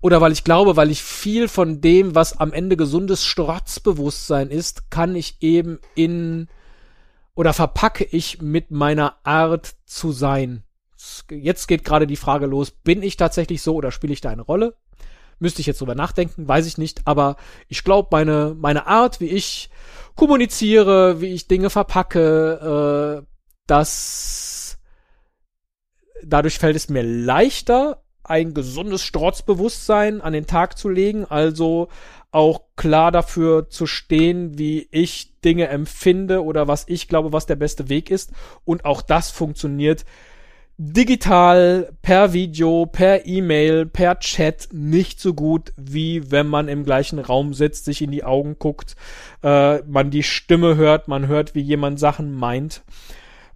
oder 0.00 0.20
weil 0.20 0.32
ich 0.32 0.44
glaube, 0.44 0.76
weil 0.76 0.90
ich 0.90 1.02
viel 1.02 1.48
von 1.48 1.80
dem, 1.80 2.14
was 2.14 2.38
am 2.38 2.52
Ende 2.52 2.76
gesundes 2.76 3.24
Strotzbewusstsein 3.24 4.50
ist, 4.50 4.90
kann 4.90 5.14
ich 5.14 5.36
eben 5.40 5.78
in 5.94 6.48
oder 7.34 7.52
verpacke 7.52 8.04
ich 8.04 8.42
mit 8.42 8.70
meiner 8.70 9.16
Art 9.24 9.76
zu 9.86 10.12
sein. 10.12 10.64
Jetzt 11.30 11.68
geht 11.68 11.84
gerade 11.84 12.06
die 12.06 12.16
Frage 12.16 12.46
los, 12.46 12.72
bin 12.72 13.02
ich 13.02 13.16
tatsächlich 13.16 13.62
so 13.62 13.74
oder 13.74 13.92
spiele 13.92 14.12
ich 14.12 14.20
da 14.20 14.30
eine 14.30 14.42
Rolle? 14.42 14.74
Müsste 15.38 15.60
ich 15.60 15.66
jetzt 15.66 15.80
drüber 15.80 15.94
nachdenken, 15.94 16.48
weiß 16.48 16.66
ich 16.66 16.78
nicht, 16.78 17.06
aber 17.06 17.36
ich 17.68 17.84
glaube, 17.84 18.08
meine, 18.10 18.56
meine 18.58 18.88
Art, 18.88 19.20
wie 19.20 19.28
ich 19.28 19.70
kommuniziere, 20.16 21.20
wie 21.20 21.28
ich 21.28 21.46
Dinge 21.46 21.70
verpacke, 21.70 23.22
äh, 23.22 23.26
das 23.68 24.78
dadurch 26.24 26.58
fällt 26.58 26.76
es 26.76 26.88
mir 26.88 27.02
leichter, 27.02 28.02
ein 28.28 28.54
gesundes 28.54 29.02
Strotzbewusstsein 29.02 30.20
an 30.20 30.32
den 30.32 30.46
Tag 30.46 30.78
zu 30.78 30.88
legen, 30.88 31.24
also 31.24 31.88
auch 32.30 32.62
klar 32.76 33.10
dafür 33.10 33.70
zu 33.70 33.86
stehen, 33.86 34.58
wie 34.58 34.88
ich 34.90 35.40
Dinge 35.40 35.68
empfinde 35.68 36.44
oder 36.44 36.68
was 36.68 36.84
ich 36.88 37.08
glaube, 37.08 37.32
was 37.32 37.46
der 37.46 37.56
beste 37.56 37.88
Weg 37.88 38.10
ist. 38.10 38.32
Und 38.64 38.84
auch 38.84 39.02
das 39.02 39.30
funktioniert 39.30 40.04
digital, 40.78 41.92
per 42.02 42.32
Video, 42.32 42.86
per 42.86 43.26
E-Mail, 43.26 43.84
per 43.84 44.20
Chat 44.20 44.68
nicht 44.72 45.20
so 45.20 45.34
gut, 45.34 45.72
wie 45.76 46.30
wenn 46.30 46.46
man 46.46 46.68
im 46.68 46.84
gleichen 46.84 47.18
Raum 47.18 47.52
sitzt, 47.52 47.84
sich 47.84 48.00
in 48.00 48.12
die 48.12 48.22
Augen 48.22 48.56
guckt, 48.60 48.94
äh, 49.42 49.78
man 49.82 50.10
die 50.10 50.22
Stimme 50.22 50.76
hört, 50.76 51.08
man 51.08 51.26
hört, 51.26 51.56
wie 51.56 51.62
jemand 51.62 51.98
Sachen 51.98 52.32
meint. 52.32 52.82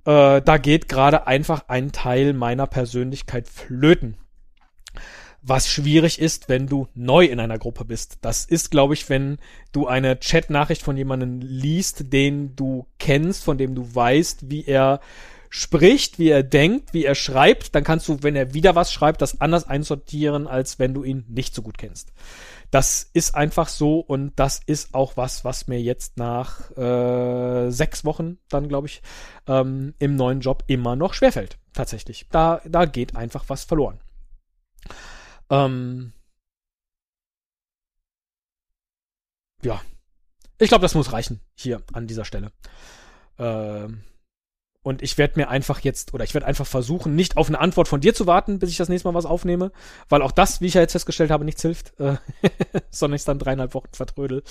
Äh, 0.05 0.43
da 0.43 0.59
geht 0.59 0.89
gerade 0.89 1.29
einfach 1.29 1.69
ein 1.69 1.93
Teil 1.93 2.33
meiner 2.33 2.67
Persönlichkeit 2.67 3.47
flöten. 3.47 4.17
Was 5.43 5.69
schwierig 5.69 6.21
ist, 6.21 6.49
wenn 6.49 6.69
du 6.69 6.87
neu 6.95 7.25
in 7.25 7.41
einer 7.41 7.59
Gruppe 7.59 7.85
bist. 7.85 8.19
Das 8.21 8.45
ist, 8.45 8.71
glaube 8.71 8.95
ich, 8.95 9.09
wenn 9.09 9.39
du 9.73 9.89
eine 9.89 10.19
Chat-Nachricht 10.21 10.83
von 10.83 10.97
jemandem 10.97 11.41
liest, 11.41 12.13
den 12.13 12.55
du 12.55 12.87
kennst, 12.99 13.43
von 13.43 13.59
dem 13.59 13.75
du 13.75 13.95
weißt, 13.95 14.51
wie 14.51 14.65
er 14.65 15.01
spricht, 15.51 16.19
wie 16.19 16.31
er 16.31 16.43
denkt, 16.43 16.95
wie 16.95 17.05
er 17.05 17.15
schreibt, 17.15 17.75
dann 17.75 17.85
kannst 17.85 18.09
du, 18.09 18.23
wenn 18.23 18.37
er 18.37 18.55
wieder 18.55 18.75
was 18.75 18.91
schreibt, 18.91 19.21
das 19.21 19.41
anders 19.41 19.69
einsortieren, 19.69 20.47
als 20.47 20.79
wenn 20.79 20.95
du 20.95 21.05
ihn 21.05 21.27
nicht 21.29 21.55
so 21.55 21.61
gut 21.61 21.77
kennst. 21.77 22.13
Das 22.71 23.11
ist 23.13 23.35
einfach 23.35 23.69
so 23.69 23.99
und 24.01 24.33
das 24.37 24.63
ist 24.65 24.95
auch 24.95 25.19
was, 25.19 25.45
was 25.45 25.69
mir 25.69 25.79
jetzt 25.79 26.17
nach 26.17 26.71
äh, 26.75 27.71
sechs 27.71 28.03
Wochen 28.07 28.39
dann, 28.49 28.69
glaube 28.69 28.87
ich, 28.87 29.03
ähm, 29.47 29.93
im 29.99 30.17
neuen 30.17 30.41
Job 30.41 30.65
immer 30.69 30.97
noch 30.97 31.13
schwerfällt. 31.13 31.59
Tatsächlich. 31.75 32.29
Da, 32.31 32.63
da 32.67 32.87
geht 32.87 33.15
einfach 33.15 33.45
was 33.49 33.65
verloren. 33.65 33.99
Ähm, 35.51 36.13
ja. 39.63 39.81
Ich 40.59 40.69
glaube, 40.69 40.83
das 40.83 40.95
muss 40.95 41.13
reichen 41.13 41.41
hier 41.55 41.83
an 41.93 42.07
dieser 42.07 42.25
Stelle. 42.25 42.53
Ähm, 43.39 44.05
und 44.85 45.01
ich 45.01 45.17
werde 45.17 45.39
mir 45.39 45.49
einfach 45.49 45.79
jetzt, 45.81 46.13
oder 46.13 46.25
ich 46.25 46.35
werde 46.35 46.47
einfach 46.47 46.67
versuchen, 46.67 47.15
nicht 47.15 47.37
auf 47.37 47.47
eine 47.47 47.61
Antwort 47.61 47.87
von 47.87 48.01
dir 48.01 48.15
zu 48.15 48.27
warten, 48.27 48.59
bis 48.59 48.71
ich 48.71 48.77
das 48.77 48.89
nächste 48.89 49.09
Mal 49.09 49.15
was 49.15 49.27
aufnehme, 49.27 49.71
weil 50.09 50.23
auch 50.23 50.33
das, 50.33 50.61
wie 50.61 50.67
ich 50.67 50.75
ja 50.75 50.81
jetzt 50.81 50.93
festgestellt 50.93 51.31
habe, 51.31 51.45
nichts 51.45 51.63
hilft, 51.63 51.99
äh, 52.01 52.17
sondern 52.91 53.17
ich 53.17 53.25
dann 53.25 53.39
dreieinhalb 53.39 53.75
Wochen 53.75 53.91
vertrödel, 53.93 54.43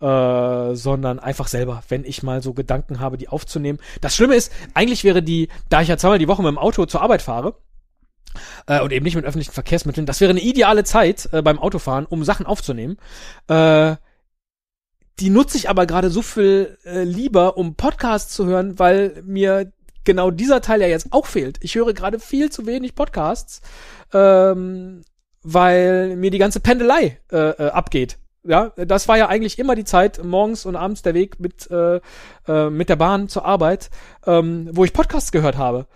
äh, 0.00 0.74
sondern 0.74 1.18
einfach 1.18 1.48
selber, 1.48 1.82
wenn 1.88 2.04
ich 2.04 2.22
mal 2.22 2.42
so 2.42 2.52
Gedanken 2.52 3.00
habe, 3.00 3.16
die 3.16 3.28
aufzunehmen. 3.28 3.78
Das 4.02 4.14
Schlimme 4.14 4.34
ist, 4.34 4.52
eigentlich 4.74 5.02
wäre 5.02 5.22
die, 5.22 5.48
da 5.70 5.80
ich 5.80 5.88
ja 5.88 5.96
zweimal 5.96 6.18
die 6.18 6.28
Woche 6.28 6.42
mit 6.42 6.50
dem 6.50 6.58
Auto 6.58 6.84
zur 6.84 7.00
Arbeit 7.00 7.22
fahre, 7.22 7.54
äh, 8.66 8.80
und 8.80 8.92
eben 8.92 9.04
nicht 9.04 9.16
mit 9.16 9.24
öffentlichen 9.24 9.52
Verkehrsmitteln, 9.52 10.06
das 10.06 10.20
wäre 10.20 10.30
eine 10.30 10.40
ideale 10.40 10.84
Zeit 10.84 11.28
äh, 11.32 11.42
beim 11.42 11.58
Autofahren, 11.58 12.06
um 12.06 12.24
Sachen 12.24 12.46
aufzunehmen. 12.46 12.96
Äh, 13.48 13.96
die 15.18 15.30
nutze 15.30 15.58
ich 15.58 15.68
aber 15.68 15.86
gerade 15.86 16.10
so 16.10 16.22
viel 16.22 16.78
äh, 16.84 17.04
lieber, 17.04 17.56
um 17.56 17.74
Podcasts 17.74 18.34
zu 18.34 18.46
hören, 18.46 18.78
weil 18.78 19.22
mir 19.24 19.72
genau 20.04 20.30
dieser 20.30 20.60
Teil 20.62 20.80
ja 20.80 20.86
jetzt 20.86 21.08
auch 21.10 21.26
fehlt. 21.26 21.58
Ich 21.60 21.74
höre 21.74 21.92
gerade 21.92 22.18
viel 22.18 22.50
zu 22.50 22.66
wenig 22.66 22.94
Podcasts, 22.94 23.60
ähm, 24.12 25.02
weil 25.42 26.16
mir 26.16 26.30
die 26.30 26.38
ganze 26.38 26.60
Pendelei 26.60 27.18
äh, 27.30 27.36
äh, 27.36 27.70
abgeht. 27.70 28.18
Ja, 28.42 28.72
das 28.76 29.06
war 29.06 29.18
ja 29.18 29.28
eigentlich 29.28 29.58
immer 29.58 29.74
die 29.74 29.84
Zeit, 29.84 30.24
morgens 30.24 30.64
und 30.64 30.74
abends 30.74 31.02
der 31.02 31.12
Weg 31.12 31.38
mit, 31.40 31.70
äh, 31.70 32.00
äh, 32.48 32.70
mit 32.70 32.88
der 32.88 32.96
Bahn 32.96 33.28
zur 33.28 33.44
Arbeit, 33.44 33.90
ähm, 34.26 34.70
wo 34.72 34.84
ich 34.84 34.94
Podcasts 34.94 35.30
gehört 35.30 35.58
habe. 35.58 35.86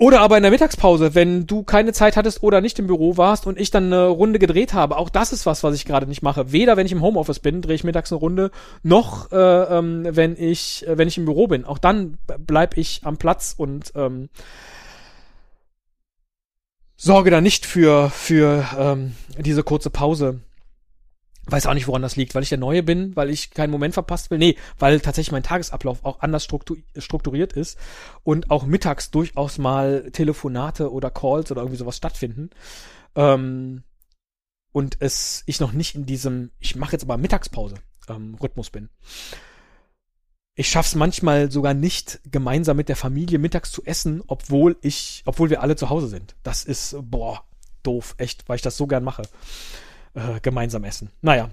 Oder 0.00 0.22
aber 0.22 0.38
in 0.38 0.42
der 0.42 0.50
Mittagspause, 0.50 1.14
wenn 1.14 1.46
du 1.46 1.62
keine 1.62 1.92
Zeit 1.92 2.16
hattest 2.16 2.42
oder 2.42 2.62
nicht 2.62 2.78
im 2.78 2.86
Büro 2.86 3.18
warst 3.18 3.46
und 3.46 3.60
ich 3.60 3.70
dann 3.70 3.92
eine 3.92 4.06
Runde 4.06 4.38
gedreht 4.38 4.72
habe. 4.72 4.96
Auch 4.96 5.10
das 5.10 5.30
ist 5.30 5.44
was, 5.44 5.62
was 5.62 5.74
ich 5.74 5.84
gerade 5.84 6.06
nicht 6.06 6.22
mache. 6.22 6.52
Weder 6.52 6.78
wenn 6.78 6.86
ich 6.86 6.92
im 6.92 7.02
Homeoffice 7.02 7.38
bin, 7.38 7.60
drehe 7.60 7.74
ich 7.74 7.84
mittags 7.84 8.10
eine 8.10 8.18
Runde, 8.18 8.50
noch 8.82 9.30
äh, 9.30 9.36
ähm, 9.36 10.08
wenn 10.08 10.38
ich 10.38 10.86
äh, 10.88 10.96
wenn 10.96 11.06
ich 11.06 11.18
im 11.18 11.26
Büro 11.26 11.48
bin. 11.48 11.66
Auch 11.66 11.76
dann 11.76 12.16
bleib 12.38 12.78
ich 12.78 13.02
am 13.04 13.18
Platz 13.18 13.54
und 13.54 13.92
ähm, 13.94 14.30
sorge 16.96 17.30
da 17.30 17.42
nicht 17.42 17.66
für 17.66 18.08
für 18.08 18.64
ähm, 18.78 19.16
diese 19.38 19.62
kurze 19.62 19.90
Pause. 19.90 20.40
Weiß 21.46 21.66
auch 21.66 21.74
nicht, 21.74 21.88
woran 21.88 22.02
das 22.02 22.16
liegt, 22.16 22.34
weil 22.34 22.42
ich 22.42 22.50
der 22.50 22.58
Neue 22.58 22.82
bin, 22.82 23.16
weil 23.16 23.30
ich 23.30 23.50
keinen 23.50 23.70
Moment 23.70 23.94
verpasst 23.94 24.30
will. 24.30 24.38
Nee, 24.38 24.56
weil 24.78 25.00
tatsächlich 25.00 25.32
mein 25.32 25.42
Tagesablauf 25.42 26.04
auch 26.04 26.20
anders 26.20 26.44
strukturiert 26.44 27.52
ist 27.54 27.78
und 28.22 28.50
auch 28.50 28.66
mittags 28.66 29.10
durchaus 29.10 29.58
mal 29.58 30.10
Telefonate 30.12 30.92
oder 30.92 31.10
Calls 31.10 31.50
oder 31.50 31.62
irgendwie 31.62 31.78
sowas 31.78 31.96
stattfinden. 31.96 32.50
Ähm, 33.16 33.84
und 34.72 34.98
es 35.00 35.42
ich 35.46 35.60
noch 35.60 35.72
nicht 35.72 35.94
in 35.94 36.06
diesem, 36.06 36.50
ich 36.60 36.76
mache 36.76 36.92
jetzt 36.92 37.04
aber 37.04 37.16
Mittagspause 37.16 37.76
ähm, 38.08 38.36
Rhythmus 38.40 38.70
bin. 38.70 38.90
Ich 40.54 40.68
schaff's 40.68 40.94
manchmal 40.94 41.50
sogar 41.50 41.72
nicht, 41.72 42.20
gemeinsam 42.30 42.76
mit 42.76 42.88
der 42.90 42.96
Familie 42.96 43.38
mittags 43.38 43.72
zu 43.72 43.82
essen, 43.84 44.22
obwohl 44.26 44.76
ich, 44.82 45.22
obwohl 45.24 45.48
wir 45.48 45.62
alle 45.62 45.74
zu 45.74 45.88
Hause 45.88 46.08
sind. 46.08 46.36
Das 46.42 46.64
ist, 46.64 46.96
boah, 47.00 47.44
doof, 47.82 48.14
echt, 48.18 48.48
weil 48.48 48.56
ich 48.56 48.62
das 48.62 48.76
so 48.76 48.86
gern 48.86 49.02
mache 49.02 49.22
äh, 50.14 50.40
gemeinsam 50.42 50.84
essen. 50.84 51.10
Naja. 51.20 51.50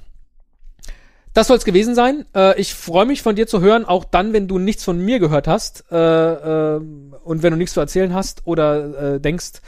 Das 1.33 1.47
soll 1.47 1.57
es 1.57 1.65
gewesen 1.65 1.93
sein. 1.93 2.25
Äh, 2.33 2.59
ich 2.59 2.73
freue 2.73 3.05
mich 3.05 3.21
von 3.21 3.35
dir 3.35 3.47
zu 3.47 3.61
hören, 3.61 3.85
auch 3.85 4.05
dann, 4.05 4.33
wenn 4.33 4.47
du 4.47 4.57
nichts 4.57 4.83
von 4.83 4.99
mir 4.99 5.19
gehört 5.19 5.47
hast 5.47 5.85
äh, 5.91 5.95
äh, 5.95 6.77
und 6.77 7.43
wenn 7.43 7.51
du 7.51 7.57
nichts 7.57 7.73
zu 7.73 7.79
erzählen 7.79 8.13
hast 8.13 8.47
oder 8.47 9.15
äh, 9.15 9.19
denkst, 9.21 9.61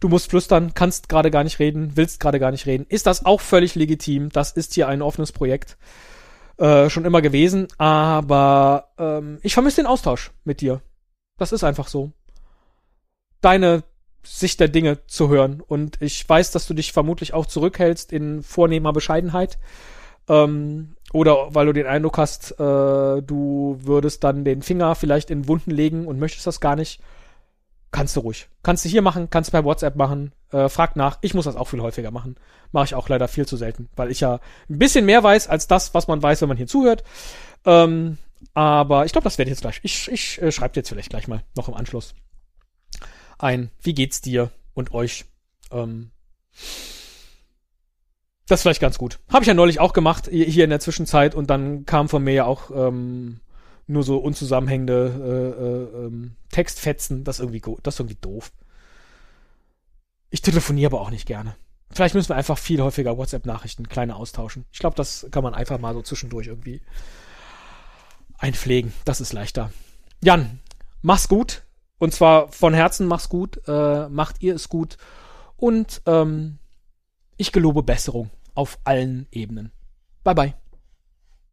du 0.00 0.08
musst 0.08 0.30
flüstern, 0.30 0.74
kannst 0.74 1.08
gerade 1.08 1.30
gar 1.30 1.42
nicht 1.42 1.58
reden, 1.58 1.96
willst 1.96 2.20
gerade 2.20 2.38
gar 2.38 2.52
nicht 2.52 2.66
reden, 2.66 2.86
ist 2.88 3.06
das 3.06 3.24
auch 3.24 3.40
völlig 3.40 3.74
legitim. 3.74 4.28
Das 4.30 4.52
ist 4.52 4.74
hier 4.74 4.86
ein 4.86 5.02
offenes 5.02 5.32
Projekt. 5.32 5.76
Äh, 6.56 6.90
schon 6.90 7.04
immer 7.04 7.22
gewesen, 7.22 7.68
aber 7.78 8.90
ähm, 8.98 9.38
ich 9.42 9.54
vermisse 9.54 9.76
den 9.76 9.86
Austausch 9.86 10.32
mit 10.44 10.60
dir. 10.60 10.82
Das 11.36 11.52
ist 11.52 11.62
einfach 11.62 11.86
so. 11.86 12.12
Deine 13.40 13.84
Sicht 14.22 14.60
der 14.60 14.68
Dinge 14.68 15.06
zu 15.06 15.28
hören. 15.28 15.62
Und 15.66 16.00
ich 16.02 16.28
weiß, 16.28 16.50
dass 16.50 16.66
du 16.66 16.74
dich 16.74 16.92
vermutlich 16.92 17.34
auch 17.34 17.46
zurückhältst 17.46 18.12
in 18.12 18.42
vornehmer 18.42 18.92
Bescheidenheit. 18.92 19.58
Ähm, 20.28 20.96
oder 21.12 21.54
weil 21.54 21.66
du 21.66 21.72
den 21.72 21.86
Eindruck 21.86 22.18
hast, 22.18 22.52
äh, 22.52 23.22
du 23.22 23.78
würdest 23.80 24.24
dann 24.24 24.44
den 24.44 24.62
Finger 24.62 24.94
vielleicht 24.94 25.30
in 25.30 25.48
Wunden 25.48 25.70
legen 25.70 26.06
und 26.06 26.18
möchtest 26.18 26.46
das 26.46 26.60
gar 26.60 26.76
nicht. 26.76 27.00
Kannst 27.90 28.16
du 28.16 28.20
ruhig. 28.20 28.48
Kannst 28.62 28.84
du 28.84 28.90
hier 28.90 29.00
machen, 29.00 29.30
kannst 29.30 29.48
du 29.48 29.52
per 29.52 29.64
WhatsApp 29.64 29.96
machen. 29.96 30.32
Äh, 30.52 30.68
frag 30.68 30.96
nach. 30.96 31.18
Ich 31.22 31.32
muss 31.32 31.46
das 31.46 31.56
auch 31.56 31.68
viel 31.68 31.80
häufiger 31.80 32.10
machen. 32.10 32.36
Mache 32.70 32.84
ich 32.84 32.94
auch 32.94 33.08
leider 33.08 33.28
viel 33.28 33.46
zu 33.46 33.56
selten, 33.56 33.88
weil 33.96 34.10
ich 34.10 34.20
ja 34.20 34.40
ein 34.68 34.78
bisschen 34.78 35.06
mehr 35.06 35.22
weiß 35.22 35.48
als 35.48 35.66
das, 35.68 35.94
was 35.94 36.06
man 36.06 36.22
weiß, 36.22 36.42
wenn 36.42 36.48
man 36.48 36.58
hier 36.58 36.66
zuhört. 36.66 37.02
Ähm, 37.64 38.18
aber 38.52 39.06
ich 39.06 39.12
glaube, 39.12 39.24
das 39.24 39.38
werde 39.38 39.50
ich 39.50 39.56
jetzt 39.56 39.62
gleich. 39.62 39.80
Ich, 39.82 40.10
ich 40.12 40.42
äh, 40.42 40.52
schreibe 40.52 40.76
jetzt 40.76 40.90
vielleicht 40.90 41.10
gleich 41.10 41.28
mal 41.28 41.42
noch 41.56 41.68
im 41.68 41.74
Anschluss 41.74 42.14
ein, 43.38 43.70
wie 43.80 43.94
geht's 43.94 44.20
dir 44.20 44.50
und 44.74 44.92
euch? 44.92 45.24
Ähm, 45.70 46.10
das 48.46 48.60
ist 48.60 48.62
vielleicht 48.62 48.80
ganz 48.80 48.98
gut. 48.98 49.18
Habe 49.30 49.44
ich 49.44 49.48
ja 49.48 49.54
neulich 49.54 49.78
auch 49.78 49.92
gemacht, 49.92 50.28
hier 50.30 50.64
in 50.64 50.70
der 50.70 50.80
Zwischenzeit, 50.80 51.34
und 51.34 51.50
dann 51.50 51.84
kam 51.84 52.08
von 52.08 52.24
mir 52.24 52.32
ja 52.32 52.44
auch 52.44 52.70
ähm, 52.74 53.40
nur 53.86 54.02
so 54.02 54.18
unzusammenhängende 54.18 55.90
äh, 55.94 56.00
äh, 56.00 56.06
ähm, 56.06 56.36
Textfetzen. 56.50 57.24
Das 57.24 57.36
ist, 57.36 57.40
irgendwie 57.40 57.62
das 57.82 57.94
ist 57.94 58.00
irgendwie 58.00 58.18
doof. 58.20 58.52
Ich 60.30 60.42
telefoniere 60.42 60.92
aber 60.92 61.00
auch 61.00 61.10
nicht 61.10 61.26
gerne. 61.26 61.56
Vielleicht 61.90 62.14
müssen 62.14 62.28
wir 62.28 62.36
einfach 62.36 62.58
viel 62.58 62.82
häufiger 62.82 63.16
WhatsApp-Nachrichten 63.16 63.88
kleine 63.88 64.16
austauschen. 64.16 64.66
Ich 64.72 64.78
glaube, 64.78 64.96
das 64.96 65.26
kann 65.30 65.42
man 65.42 65.54
einfach 65.54 65.78
mal 65.78 65.94
so 65.94 66.02
zwischendurch 66.02 66.46
irgendwie 66.46 66.82
einpflegen. 68.38 68.92
Das 69.04 69.20
ist 69.20 69.32
leichter. 69.32 69.70
Jan, 70.22 70.60
mach's 71.02 71.28
gut. 71.28 71.62
Und 71.98 72.14
zwar 72.14 72.48
von 72.48 72.74
Herzen 72.74 73.06
mach's 73.06 73.28
gut, 73.28 73.60
äh, 73.66 74.08
macht 74.08 74.42
ihr 74.42 74.54
es 74.54 74.68
gut 74.68 74.96
und 75.56 76.00
ähm, 76.06 76.58
ich 77.36 77.52
gelobe 77.52 77.82
Besserung 77.82 78.30
auf 78.54 78.78
allen 78.84 79.26
Ebenen. 79.30 79.72
Bye 80.24 80.34
bye. 80.34 80.67